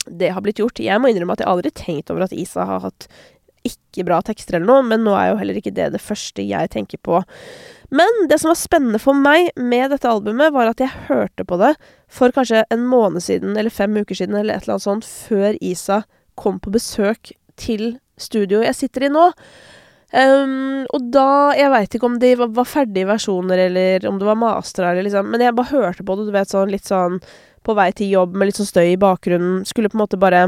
[0.07, 0.79] det har blitt gjort.
[0.83, 3.09] Jeg må innrømme at jeg aldri tenkt over at Isa har hatt
[3.66, 6.70] ikke bra tekster eller noe, men nå er jo heller ikke det det første jeg
[6.70, 7.22] tenker på.
[7.94, 11.59] Men det som var spennende for meg med dette albumet, var at jeg hørte på
[11.62, 11.72] det
[12.07, 15.59] for kanskje en måned siden, eller fem uker siden, eller et eller annet sånt, før
[15.61, 16.02] Isa
[16.38, 19.31] kom på besøk til studioet jeg sitter i nå.
[20.14, 24.29] Um, og da Jeg veit ikke om de var, var, ferdige versjoner, eller om det
[24.29, 27.19] var mastra, liksom Men jeg bare hørte på det, du vet, sånn litt sånn
[27.66, 29.64] på vei til jobb med litt sånn støy i bakgrunnen.
[29.66, 30.45] Skulle på en måte bare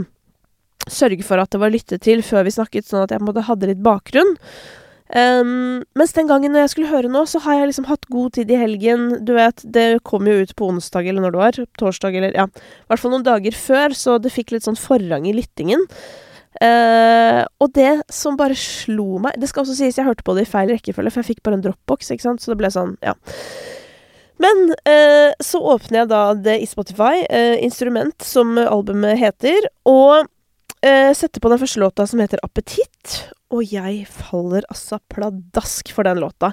[0.86, 3.30] sørge for at det var lyttet til før vi snakket, sånn at jeg på en
[3.32, 4.36] måte hadde litt bakgrunn.
[5.08, 8.36] Um, mens den gangen når jeg skulle høre nå, så har jeg liksom hatt god
[8.36, 9.08] tid i helgen.
[9.26, 11.60] Du vet, det kom jo ut på onsdag eller når det var.
[11.80, 15.26] Torsdag eller Ja, i hvert fall noen dager før, så det fikk litt sånn forrang
[15.26, 15.86] i lyttingen.
[16.58, 20.46] Uh, og det som bare slo meg Det skal også sies jeg hørte på det
[20.46, 22.96] i feil rekkefølge, for jeg fikk bare en dropbox, ikke sant, så det ble sånn,
[23.04, 23.14] ja.
[24.42, 30.28] Men uh, så åpner jeg da det i Spotify, uh, instrument, som albumet heter, og
[30.78, 33.14] setter på den første låta som heter Appetitt,
[33.50, 36.52] og jeg faller altså pladask for den låta.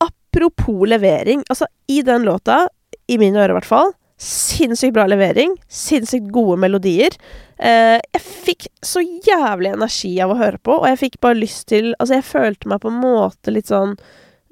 [0.00, 2.62] Apropos levering, altså, i den låta,
[3.04, 5.54] i mine ører i hvert fall, Sinnssykt bra levering.
[5.72, 7.14] Sinnssykt gode melodier.
[7.56, 11.70] Eh, jeg fikk så jævlig energi av å høre på, og jeg fikk bare lyst
[11.72, 13.96] til Altså, jeg følte meg på en måte litt sånn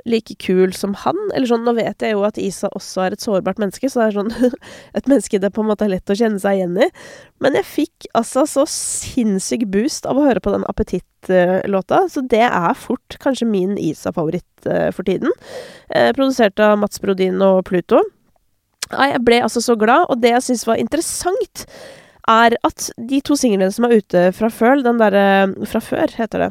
[0.08, 1.18] like kul som han.
[1.34, 4.06] Eller sånn, nå vet jeg jo at Isa også er et sårbart menneske, så det
[4.08, 4.52] er sånn
[4.98, 6.90] et menneske det på en måte er lett å kjenne seg igjen i.
[7.44, 12.46] Men jeg fikk altså så sinnssyk boost av å høre på den Appetitt-låta, så det
[12.48, 15.34] er fort kanskje min Isa-favoritt uh, for tiden.
[15.92, 18.00] Eh, produsert av Mats Brodin og Pluto.
[18.94, 21.66] Nei, jeg ble altså så glad, og det jeg syns var interessant,
[22.28, 26.46] er at de to singlene som er ute fra før, den derre Fra før, heter
[26.46, 26.50] det.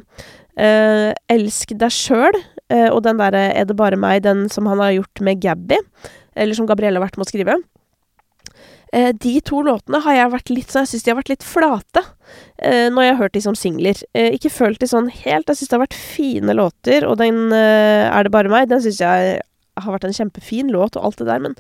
[0.58, 2.38] Eh, 'Elsk deg sjøl',
[2.74, 5.78] eh, og den derre 'Er det bare meg', den som han har gjort med Gabby,
[6.36, 7.56] eller som Gabrielle har vært med å skrive.
[8.94, 11.44] Eh, de to låtene har jeg vært litt sånn Jeg syns de har vært litt
[11.44, 12.04] flate
[12.64, 13.96] når jeg har hørt de som singler.
[14.16, 15.46] ikke følt de sånn helt.
[15.46, 19.00] Jeg syns det har vært fine låter, og den 'Er det bare meg', den syns
[19.00, 19.42] jeg
[19.78, 21.56] har vært en kjempefin låt og alt det der, men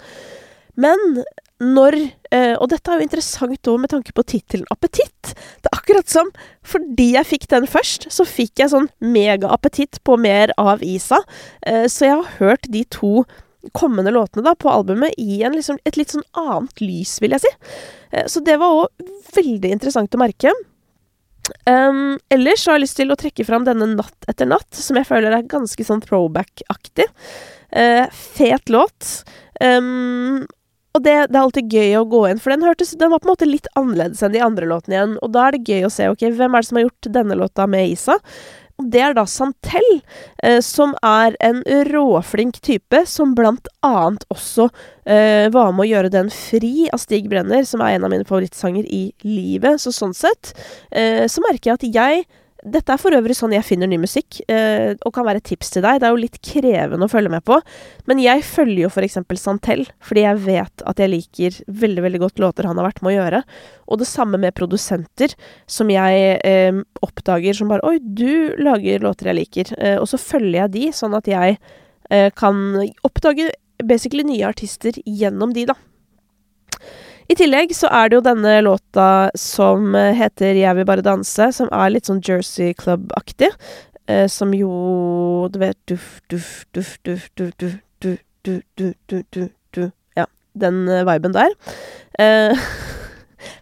[0.77, 1.21] men
[1.57, 1.95] når
[2.29, 5.31] eh, Og dette er jo interessant òg med tanke på tittelen Appetitt.
[5.33, 6.29] Det er akkurat som
[6.67, 11.23] fordi jeg fikk den først, så fikk jeg sånn megaappetitt på mer av Isa.
[11.65, 13.25] Eh, så jeg har hørt de to
[13.73, 17.53] kommende låtene da på albumet i liksom, et litt sånn annet lys, vil jeg si.
[18.11, 20.53] Eh, så det var òg veldig interessant å merke.
[21.63, 25.07] Um, ellers har jeg lyst til å trekke fram denne Natt etter natt, som jeg
[25.07, 27.07] føler er ganske sånn throwback-aktig.
[27.71, 29.23] Uh, fet låt.
[29.63, 30.43] Um,
[30.97, 33.29] og det, det, er alltid gøy å gå inn, for den, hørtes, den var på
[33.29, 35.17] en måte litt annerledes enn de andre låtene igjen.
[35.21, 37.37] Og da er det gøy å se ok, hvem er det som har gjort denne
[37.37, 38.17] låta med Isa.
[38.77, 39.87] Og det er da Santel,
[40.45, 44.67] eh, som er en råflink type, som blant annet også
[45.09, 48.27] eh, var med å gjøre den fri av Stig Brenner, som er en av mine
[48.27, 49.81] favorittsanger i livet.
[49.81, 50.53] Så sånn sett
[50.91, 52.27] eh, så merker jeg at jeg
[52.73, 55.71] dette er for øvrig sånn jeg finner ny musikk, eh, og kan være et tips
[55.73, 56.01] til deg.
[56.01, 57.59] Det er jo litt krevende å følge med på,
[58.09, 62.21] men jeg følger jo for eksempel Santel, fordi jeg vet at jeg liker veldig, veldig
[62.25, 63.41] godt låter han har vært med å gjøre.
[63.87, 65.35] Og det samme med produsenter,
[65.69, 69.73] som jeg eh, oppdager som bare Oi, du lager låter jeg liker.
[69.79, 71.59] Eh, og så følger jeg de, sånn at jeg
[72.11, 73.51] eh, kan oppdage
[73.83, 75.77] basically nye artister gjennom de, da.
[77.27, 81.51] I tillegg så er det jo denne låta som eh, heter 'Jeg vil bare danse',
[81.51, 83.51] som er litt sånn Jersey Club-aktig.
[84.07, 89.25] Eh, som jo Du vet Duff, duff, duff, duff, duff, duff, duff, duff, duff, duff,
[89.31, 89.91] duff, duff.
[90.15, 91.51] Ja, den uh, viben der.
[92.17, 92.55] Eh,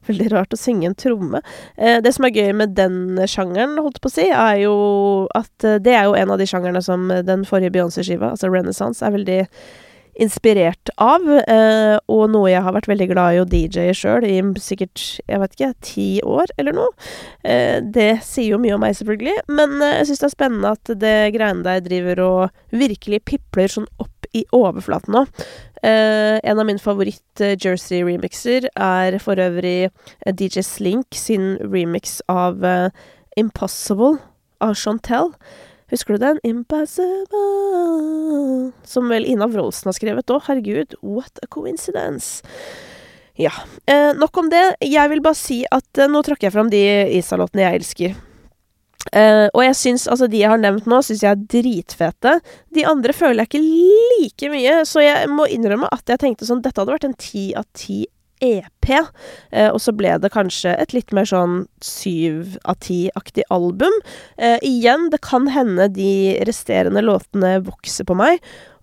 [0.08, 1.42] veldig rart å synge en tromme.
[1.78, 4.76] Eh, det som er gøy med den sjangeren, holdt på å si, er jo
[5.34, 9.02] at uh, det er jo en av de sjangerne som den forrige Beyoncé-skiva, altså Renaissance,
[9.02, 9.42] er veldig
[10.22, 14.38] inspirert av, eh, og noe jeg har vært veldig glad i å DJ-e sjøl i
[14.64, 16.92] sikkert, jeg vet ikke, ti år eller noe.
[17.44, 20.74] Eh, det sier jo mye om meg, selvfølgelig, men eh, jeg syns det er spennende
[20.78, 22.42] at det greiene der driver og
[22.76, 25.26] virkelig pipler sånn opp i overflaten nå.
[25.86, 29.92] En av mine favoritt-Jersey-remixer er for øvrig
[30.26, 32.66] DJ Slink sin remix av
[33.38, 34.18] Impossible
[34.66, 35.36] av Chantel.
[35.96, 36.40] Husker du den?
[36.44, 40.44] 'Impossible' Som vel Ina Wroldsen har skrevet òg.
[40.50, 42.44] Herregud, what a coincidence.
[43.40, 43.52] Ja.
[43.88, 44.76] Eh, nok om det.
[44.84, 46.84] Jeg vil bare si at eh, nå tråkker jeg fram de
[47.16, 48.16] Isa-låtene jeg elsker.
[49.14, 52.34] Eh, og jeg syns altså de jeg har nevnt nå, syns jeg er dritfete.
[52.76, 56.64] De andre føler jeg ikke like mye, så jeg må innrømme at jeg tenkte sånn
[56.66, 58.04] Dette hadde vært en ti av ti
[58.44, 58.92] EP.
[59.52, 63.94] Eh, og så ble det kanskje et litt mer sånn syv av ti-aktig album.
[64.38, 68.42] Eh, igjen, det kan hende de resterende låtene vokser på meg.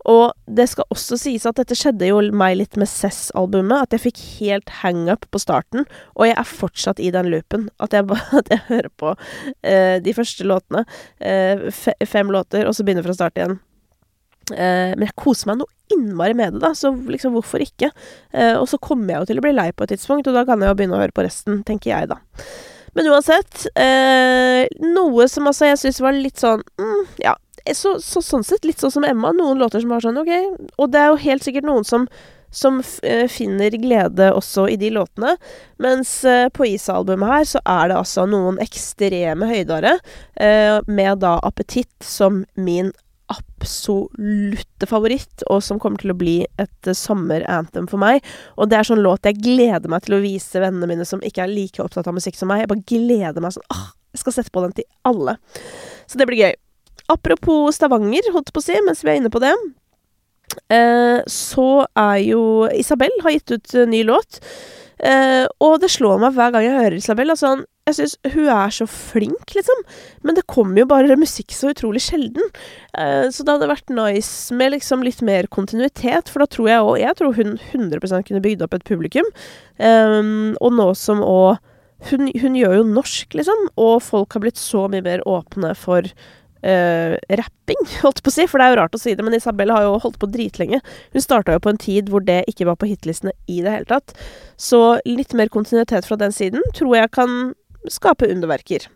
[0.08, 3.86] Og det skal også sies at dette skjedde jo meg litt med Cess-albumet.
[3.86, 5.86] At jeg fikk helt hangup på starten,
[6.16, 7.68] og jeg er fortsatt i den loopen.
[7.82, 8.08] At jeg,
[8.40, 9.14] at jeg hører på
[9.62, 10.86] eh, de første låtene,
[11.20, 13.60] eh, fe fem låter, og så begynner fra start igjen.
[14.50, 17.92] Eh, men jeg koser meg noe innmari med det, da, så liksom hvorfor ikke?
[18.33, 20.44] Eh, og så kommer jeg jo til å bli lei på et tidspunkt, og da
[20.48, 22.18] kan jeg jo begynne å høre på resten, tenker jeg, da.
[22.96, 27.33] Men uansett, eh, noe som altså jeg syns var litt sånn mm, Ja,
[27.72, 29.31] så, så, sånn sett litt sånn som Emma.
[29.33, 30.33] Noen låter som har sånn OK.
[30.76, 32.09] Og det er jo helt sikkert noen som
[32.52, 32.83] som
[33.33, 35.38] finner glede også i de låtene.
[35.81, 39.94] Mens uh, på Isa-albumet her så er det altså noen ekstreme høydere,
[40.37, 42.92] uh, med da Appetitt som min
[43.62, 48.22] absolutte favoritt, og som kommer til å bli et uh, sommer-anthem for meg.
[48.59, 51.44] Og det er sånn låt jeg gleder meg til å vise vennene mine som ikke
[51.44, 52.64] er like opptatt av musikk som meg.
[52.64, 55.38] Jeg bare gleder meg sånn åh, jeg skal sette på den til alle.
[56.11, 56.59] Så det blir gøy.
[57.12, 59.55] Apropos Stavanger, holdt på å si, mens vi er inne på det.
[60.68, 62.42] Uh, så er jo
[62.77, 64.42] Isabel har gitt ut uh, ny låt.
[65.02, 67.32] Uh, og det slår meg hver gang jeg hører Isabel.
[67.34, 67.56] Altså,
[67.88, 69.80] jeg syns hun er så flink, liksom.
[70.22, 72.52] Men det kommer jo bare musikk så utrolig sjelden.
[72.94, 76.86] Uh, så det hadde vært nice med liksom litt mer kontinuitet, for da tror jeg
[76.86, 79.26] òg Jeg tror hun 100 kunne bygd opp et publikum.
[79.82, 81.58] Um, og nå som òg
[82.10, 86.08] hun, hun, gjør jo norsk, liksom, og folk har blitt så mye mer åpne for
[86.62, 89.35] Uh, rapping, holdt på å si, for det er jo rart å si det, men
[89.35, 90.79] Isabel har jo holdt på dritlenge.
[91.14, 93.90] Hun starta jo på en tid hvor det ikke var på hitlistene i det hele
[93.90, 94.14] tatt.
[94.61, 97.38] Så litt mer kontinuitet fra den siden tror jeg kan
[97.90, 98.87] skape underverker.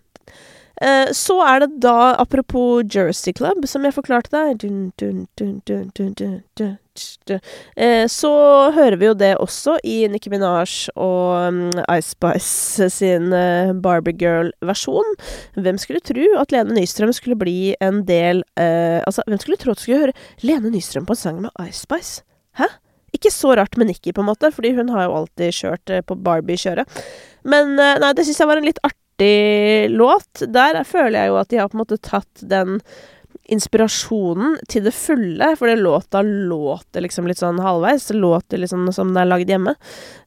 [0.77, 6.77] Uh, så er det da, apropos Jersey Club, som jeg forklarte deg dun, dun, dun,
[8.11, 8.31] Så
[8.77, 11.61] hører vi jo det også i Nicki Minaj og um,
[11.93, 15.15] Ice Spice sin uh, Barbie Girl-versjon.
[15.55, 19.79] Hvem skulle tro at Lene Nystrøm skulle bli en del Altså, hvem skulle tro at
[19.79, 22.23] du skulle høre Lene Nystrøm på en sang med Ice Spice?
[22.59, 22.69] Hæ?
[23.17, 26.17] Ikke så rart med Nikki, på en måte, fordi hun har jo alltid kjørt på
[26.27, 27.03] Barbie-kjøret.
[27.49, 30.43] Men nei, det syns jeg var en litt artig låt.
[30.53, 32.81] Der føler jeg jo at de har på en måte tatt den
[33.53, 38.09] inspirasjonen til det fulle, for det låta låter liksom litt sånn halvveis.
[38.11, 39.77] Det låter liksom som den er lagd hjemme.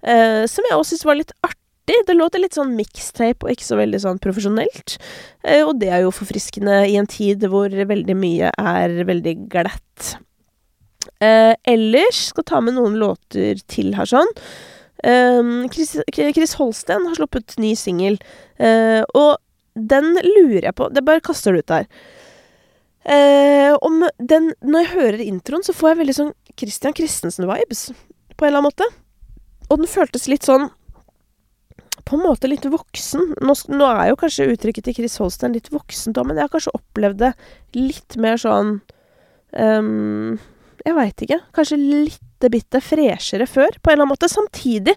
[0.01, 1.99] Eh, som jeg også syns var litt artig.
[2.07, 4.97] Det låter litt sånn mixtape og ikke så veldig sånn profesjonelt.
[5.43, 10.15] Eh, og det er jo forfriskende i en tid hvor veldig mye er veldig glatt.
[11.19, 14.29] Eh, ellers skal ta med noen låter til her sånn.
[14.99, 18.17] Um, Chris, Chris, Holsten har sluppet ny singel,
[18.59, 19.37] uh, og
[19.79, 21.85] den lurer jeg på Det bare kaster det ut der.
[23.07, 27.85] Uh, om den Når jeg hører introen, så får jeg veldig sånn Christian Christensen-vibes,
[28.35, 28.87] på en eller annen måte.
[29.69, 30.67] Og den føltes litt sånn
[32.03, 33.35] På en måte litt voksen.
[33.45, 36.53] Nå, nå er jo kanskje uttrykket til Chris Holsten litt voksent òg, men jeg har
[36.53, 37.33] kanskje opplevd det
[37.77, 38.79] litt mer sånn
[39.53, 40.39] um,
[40.83, 41.41] Jeg veit ikke.
[41.55, 44.31] Kanskje litt bitte freshere før, på en eller annen måte.
[44.31, 44.95] Samtidig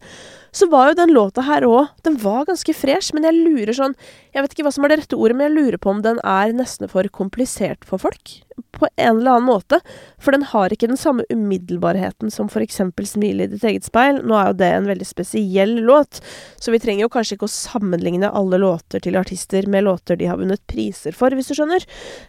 [0.52, 3.94] så var jo den låta her òg Den var ganske fresh, men jeg lurer sånn
[4.34, 6.20] Jeg vet ikke hva som er det rette ordet, men jeg lurer på om den
[6.28, 8.34] er nesten for komplisert for folk.
[8.72, 9.78] På en eller annen måte.
[10.20, 14.22] For den har ikke den samme umiddelbarheten som for eksempel 'Smil i ditt eget speil'.
[14.24, 16.20] Nå er jo det en veldig spesiell låt,
[16.60, 20.28] så vi trenger jo kanskje ikke å sammenligne alle låter til artister med låter de
[20.28, 21.84] har vunnet priser for, hvis du skjønner.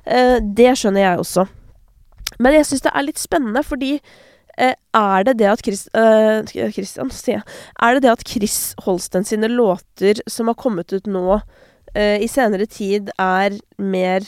[0.05, 1.47] Eh, det skjønner jeg også.
[2.39, 3.99] Men jeg syns det er litt spennende, fordi
[4.57, 7.45] er det det at Chris, uh, Christian, sier jeg.
[7.81, 12.29] Er det det at Chris Holsten sine låter som har kommet ut nå uh, i
[12.29, 14.27] senere tid, er mer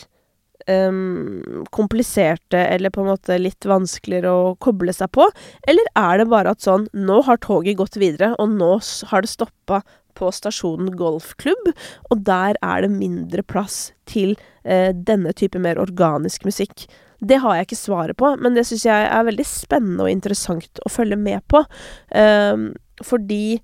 [0.67, 5.27] um, kompliserte eller på en måte litt vanskeligere å koble seg på?
[5.67, 8.73] Eller er det bare at sånn Nå har toget gått videre, og nå
[9.11, 9.83] har det stoppa
[10.15, 11.73] på stasjonen golfklubb,
[12.09, 16.87] og der er det mindre plass til uh, denne type mer organisk musikk.
[17.19, 20.81] Det har jeg ikke svaret på, men det syns jeg er veldig spennende og interessant
[20.85, 21.63] å følge med på.
[22.11, 22.73] Um,
[23.03, 23.61] fordi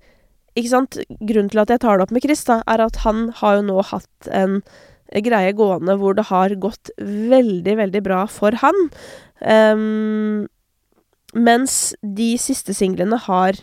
[0.52, 0.98] Ikke sant?
[1.24, 3.62] Grunnen til at jeg tar det opp med Chris, da, er at han har jo
[3.70, 4.58] nå hatt en
[5.24, 8.76] greie gående hvor det har gått veldig, veldig bra for han.
[9.40, 10.44] Um,
[11.32, 13.56] mens de siste singlene har,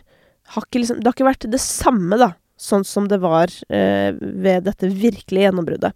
[0.55, 4.09] har ikke liksom, Det har ikke vært det samme, da, sånn som det var uh,
[4.17, 5.93] ved dette virkelige gjennombruddet.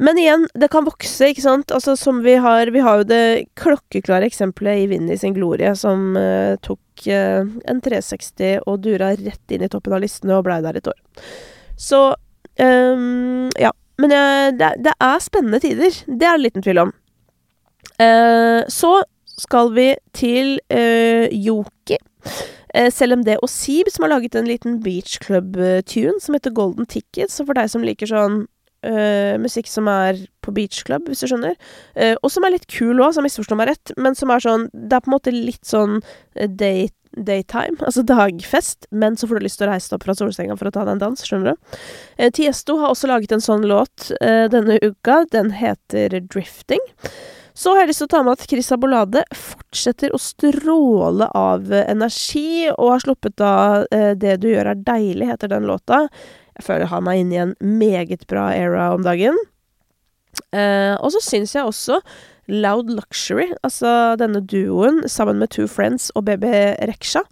[0.00, 1.72] Men igjen, det kan vokse, ikke sant.
[1.76, 3.24] Altså som vi har Vi har jo det
[3.60, 9.52] klokkeklare eksempelet i Vinni sin glorie, som uh, tok uh, en 360 og dura rett
[9.52, 10.96] inn i toppen av listene og blei der et år.
[11.76, 12.00] Så
[12.56, 13.74] um, ja.
[14.00, 15.98] Men uh, det, det, er spennende tider.
[16.08, 16.94] Det er det liten tvil om.
[18.72, 18.90] så
[19.36, 21.98] skal vi til Yoki.
[22.88, 26.86] selv om det og Sib som har laget en liten beach club-tune som heter Golden
[26.86, 27.28] Ticket.
[27.28, 28.46] Så for deg som liker sånn
[28.86, 31.56] eh, musikk som er på beach club, hvis du skjønner.
[31.96, 34.68] Uh, og som er litt kul òg, så misforstå meg rett, men som er sånn
[34.72, 36.00] Det er på en måte litt sånn
[36.34, 40.08] eh, day, daytime, altså dagfest, men så får du lyst til å reise deg opp
[40.08, 41.76] fra solsenga for å ta deg en dans, skjønner du.
[42.20, 45.24] Uh, Tiesto har også laget en sånn låt denne uka.
[45.32, 46.82] Den heter Drifting.
[47.56, 51.72] Så har jeg lyst til å ta med at Chris Abolade fortsetter å stråle av
[51.82, 56.06] energi, og har sluppet av 'Det du gjør er deilig', heter den låta.
[56.60, 59.38] Jeg føler han er inne i en meget bra era om dagen.
[60.52, 62.00] Eh, og så syns jeg også
[62.50, 66.44] Loud Luxury, altså denne duoen sammen med Two Friends og BB
[66.90, 67.22] Reksha,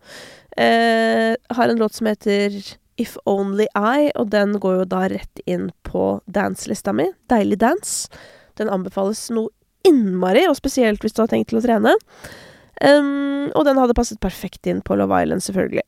[0.56, 2.56] eh, har en låt som heter
[2.98, 7.10] If Only I, og den går jo da rett inn på danselista mi.
[7.30, 8.08] Deilig dance.
[8.58, 9.52] Den anbefales noe
[9.86, 11.94] innmari, og spesielt hvis du har tenkt til å trene.
[12.78, 15.82] Um, og den hadde passet perfekt inn på Love Island, selvfølgelig.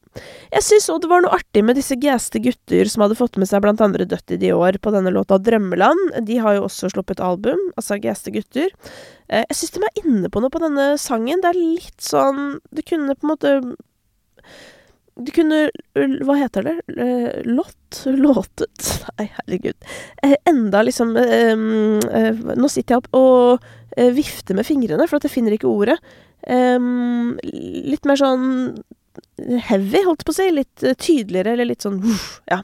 [0.50, 3.46] Jeg syns òg det var noe artig med disse gaste gutter som hadde fått med
[3.46, 6.16] seg blant andre Dødt i de år på denne låta Drømmeland.
[6.26, 8.72] De har jo også sluppet album, altså gaste gutter.
[9.30, 11.42] Uh, jeg syns de er inne på noe på denne sangen.
[11.44, 13.54] Det er litt sånn Det kunne på en måte
[15.20, 15.66] du kunne
[16.24, 16.74] Hva heter det?
[16.96, 18.00] Uh, lått?
[18.06, 18.86] Låtet?
[19.18, 19.76] Nei, herregud.
[20.24, 23.68] Uh, enda liksom Nå sitter jeg opp og
[24.14, 25.96] vifter med fingrene, for at jeg finner ikke ordet.
[26.48, 28.46] Um, litt mer sånn
[29.66, 30.50] heavy, holdt på å si.
[30.54, 32.62] Litt uh, tydeligere, eller litt sånn uh, Ja.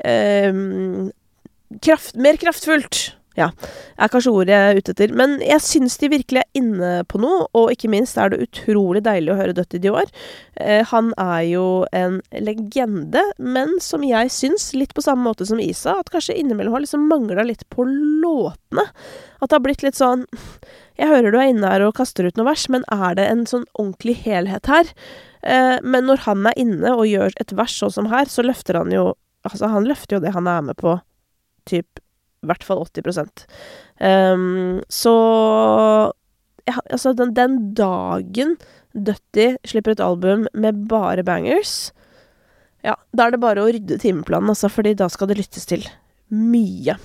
[0.00, 1.10] Um,
[1.84, 3.10] kraft, mer kraftfullt.
[3.38, 3.52] Ja,
[3.94, 5.12] er kanskje ordet jeg er ute etter.
[5.16, 9.04] Men jeg syns de virkelig er inne på noe, og ikke minst er det utrolig
[9.06, 10.10] deilig å høre Dutty Dior.
[10.58, 15.62] Eh, han er jo en legende, men som jeg syns, litt på samme måte som
[15.62, 18.88] Isa, at kanskje innimellom har liksom mangla litt på låtene.
[19.38, 20.26] At det har blitt litt sånn
[21.00, 23.46] Jeg hører du er inne her og kaster ut noe vers, men er det en
[23.48, 24.90] sånn ordentlig helhet her?
[25.40, 28.80] Eh, men når han er inne og gjør et vers sånn som her, så løfter
[28.82, 30.98] han jo Altså, han løfter jo det han er med på,
[31.64, 31.96] typ
[32.44, 33.06] i hvert fall 80
[34.04, 35.14] um, Så
[36.68, 38.58] ja, altså, den, den dagen
[38.92, 41.92] Dutty slipper et album med bare bangers,
[42.84, 45.84] ja, da er det bare å rydde timeplanen, altså, fordi da skal det lyttes til
[46.28, 46.96] mye.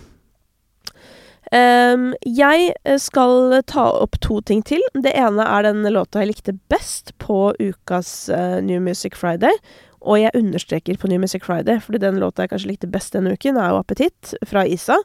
[1.53, 4.81] Um, jeg skal ta opp to ting til.
[4.97, 9.53] Det ene er den låta jeg likte best på ukas uh, New Music Friday.
[10.05, 13.33] Og jeg understreker på New Music Friday, fordi den låta jeg kanskje likte best denne
[13.33, 14.99] uken, er jo 'Appetitt' fra Isa.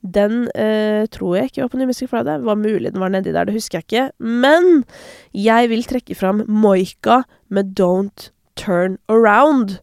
[0.00, 2.40] Den uh, tror jeg ikke var på New Music Friday.
[2.40, 4.06] Det var mulig den var nedi der, det husker jeg ikke.
[4.18, 4.84] Men
[5.34, 9.78] jeg vil trekke fram Moika med 'Don't Turn Around'.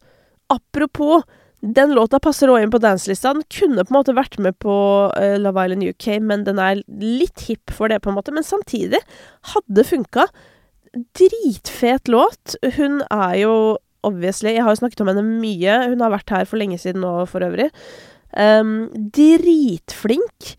[0.49, 1.23] Apropos,
[1.63, 3.31] den låta passer òg inn på danselista.
[3.33, 4.75] Den kunne på en måte vært med på
[5.15, 8.33] uh, Love Island UK, men den er litt hipp for det, på en måte.
[8.35, 8.99] Men samtidig
[9.53, 10.27] hadde funka.
[11.15, 12.57] Dritfet låt.
[12.75, 13.53] Hun er jo
[14.03, 14.51] obviously.
[14.51, 15.77] Jeg har jo snakket om henne mye.
[15.93, 17.69] Hun har vært her for lenge siden nå, for øvrig.
[18.35, 20.55] Um, dritflink.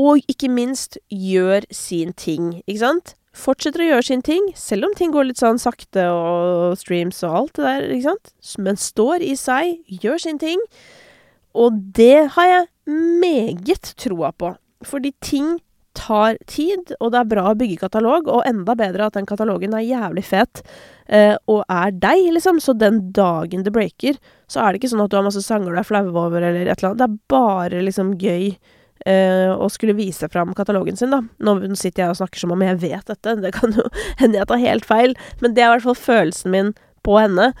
[0.00, 3.14] Og ikke minst gjør sin ting, ikke sant?
[3.34, 7.38] Fortsetter å gjøre sin ting, selv om ting går litt sånn sakte og streams og
[7.40, 8.34] alt det der, ikke sant?
[8.62, 10.62] Men står i seg, gjør sin ting.
[11.58, 14.54] Og det har jeg meget troa på.
[14.86, 15.56] Fordi ting
[15.94, 19.76] tar tid, og det er bra å bygge katalog, og enda bedre at den katalogen
[19.78, 20.62] er jævlig fet
[21.06, 22.58] eh, og er deg, liksom.
[22.62, 24.18] Så den dagen det breaker,
[24.50, 26.66] så er det ikke sånn at du har masse sanger du er flau over, eller
[26.66, 27.02] et eller annet.
[27.02, 28.50] Det er bare liksom gøy
[29.08, 31.22] eh, å skulle vise fram katalogen sin, da.
[31.44, 33.86] Nå sitter jeg og snakker som om jeg vet dette, det kan jo
[34.20, 36.72] hende jeg tar helt feil, men det er i hvert fall følelsen min
[37.04, 37.52] på henne.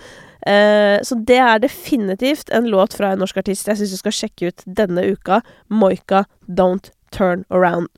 [0.44, 4.12] Uh, så det er definitivt en låt fra en norsk artist jeg syns du skal
[4.12, 5.40] sjekke ut denne uka.
[5.72, 7.88] Moika Don't turn around.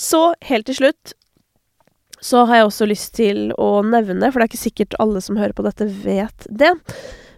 [0.00, 1.14] Så helt til slutt
[2.20, 5.38] så har jeg også lyst til å nevne, for det er ikke sikkert alle som
[5.40, 6.74] hører på dette, vet det.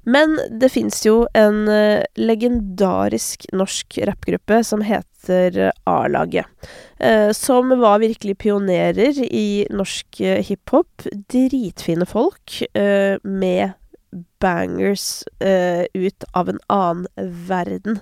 [0.03, 6.49] Men det fins jo en uh, legendarisk norsk rappgruppe som heter A-laget.
[6.99, 11.07] Uh, som var virkelig pionerer i norsk hiphop.
[11.31, 12.63] Dritfine folk
[13.23, 13.79] med
[14.43, 15.23] bangers
[15.95, 18.01] ut av en annen verden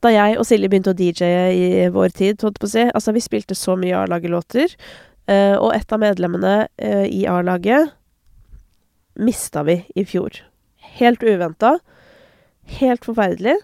[0.00, 3.12] da jeg og Silje begynte å DJ-e i vår tid, holdt på å si Altså,
[3.16, 4.72] vi spilte så mye A-laget-låter,
[5.58, 6.54] og et av medlemmene
[7.10, 7.90] i A-laget
[9.16, 10.40] mista vi i fjor.
[10.96, 11.78] Helt uventa.
[12.80, 13.56] Helt forferdelig.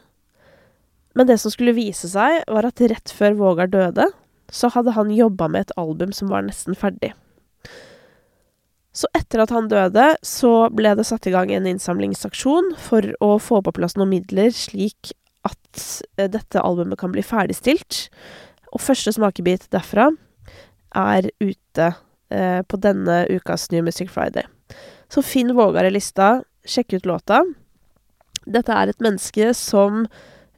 [1.16, 4.08] Men det som skulle vise seg, var at rett før Vågar døde,
[4.52, 7.12] så hadde han jobba med et album som var nesten ferdig.
[8.92, 13.38] Så etter at han døde, så ble det satt i gang en innsamlingsaksjon for å
[13.40, 15.14] få på plass noen midler, slik
[15.48, 15.84] at
[16.18, 18.06] eh, dette albumet kan bli ferdigstilt.
[18.72, 20.10] Og første smakebit derfra
[21.00, 24.44] er ute eh, på denne ukas New Music Friday.
[25.12, 27.42] Så finn Vågar i lista, sjekk ut låta.
[28.46, 30.06] Dette er et menneske som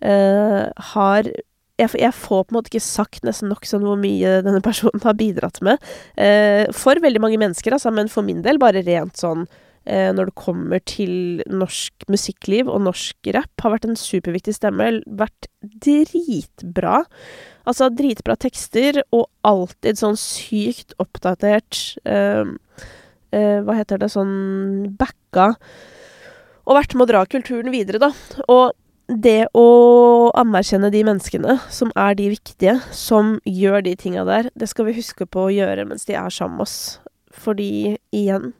[0.00, 1.28] eh, har
[1.74, 5.02] jeg, jeg, får på en måte ikke sagt nesten nok sånn hvor mye denne personen
[5.02, 5.82] har bidratt med.
[6.14, 9.46] Eh, for veldig mange mennesker, altså, men for min del bare rent sånn
[9.84, 15.00] eh, når det kommer til norsk musikkliv og norsk rap, har vært en superviktig stemme.
[15.18, 17.02] Vært dritbra.
[17.66, 22.44] Altså dritbra tekster, og alltid sånn sykt oppdatert eh,
[23.34, 25.54] eh, Hva heter det, sånn backa.
[26.64, 28.10] Og vært med å dra kulturen videre, da.
[28.48, 28.72] Og
[29.08, 34.70] det å anerkjenne de menneskene som er de viktige, som gjør de tinga der, det
[34.70, 36.76] skal vi huske på å gjøre mens de er sammen med oss.
[37.34, 38.54] Fordi, igjen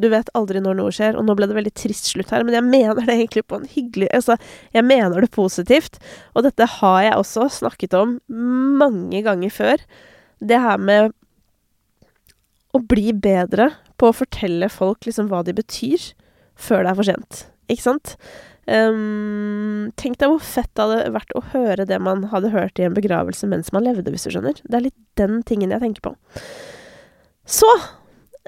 [0.00, 2.54] Du vet aldri når noe skjer, og nå ble det veldig trist slutt her, men
[2.56, 4.38] jeg mener det egentlig på en hyggelig Altså,
[4.72, 5.98] jeg mener det positivt,
[6.32, 8.14] og dette har jeg også snakket om
[8.80, 9.84] mange ganger før.
[10.40, 11.12] Det her med
[12.72, 16.14] å bli bedre på å fortelle folk liksom hva de betyr,
[16.60, 17.44] før det er for sent.
[17.70, 18.16] Ikke sant?
[18.70, 22.84] Um, tenk deg hvor fett det hadde vært å høre det man hadde hørt i
[22.86, 24.60] en begravelse mens man levde, hvis du skjønner.
[24.62, 26.14] Det er litt den tingen jeg tenker på.
[27.48, 27.70] Så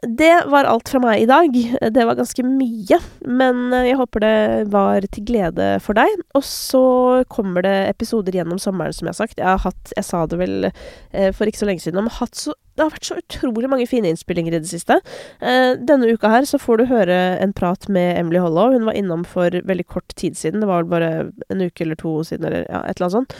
[0.02, 1.54] det var alt fra meg i dag.
[1.94, 4.38] Det var ganske mye, men jeg håper det
[4.72, 6.10] var til glede for deg.
[6.38, 6.82] Og så
[7.30, 9.38] kommer det episoder gjennom sommeren, som jeg har sagt.
[9.38, 12.38] Jeg har hatt, jeg sa det vel eh, for ikke så lenge siden, om hatt
[12.38, 14.96] så det har vært så utrolig mange fine innspillinger i det siste.
[15.44, 18.72] Eh, denne uka her så får du høre en prat med Emily Hollow.
[18.72, 20.64] Hun var innom for veldig kort tid siden.
[20.64, 21.10] Det var vel bare
[21.52, 23.36] en uke eller to siden, eller ja, et eller annet sånt.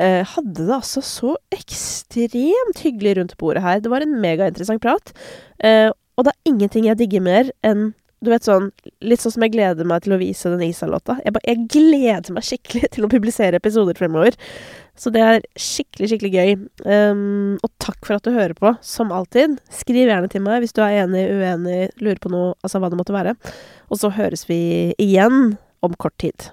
[0.00, 3.80] Eh, hadde det altså så ekstremt hyggelig rundt bordet her.
[3.84, 5.12] Det var en megainteressant prat.
[5.60, 7.90] Eh, og det er ingenting jeg digger mer enn
[8.20, 8.68] du vet sånn,
[9.00, 11.16] Litt sånn som jeg gleder meg til å vise den Isa-låta.
[11.24, 14.36] Jeg, jeg, gleder meg skikkelig til å publisere episoder fremover.
[15.00, 16.52] Så det er skikkelig, skikkelig gøy.
[16.84, 19.56] Um, og takk for at du hører på, som alltid.
[19.72, 23.00] Skriv gjerne til meg hvis du er enig, uenig, lurer på noe, altså hva det
[23.00, 23.32] måtte være.
[23.88, 24.60] Og så høres vi
[25.00, 26.50] igjen om kort tid.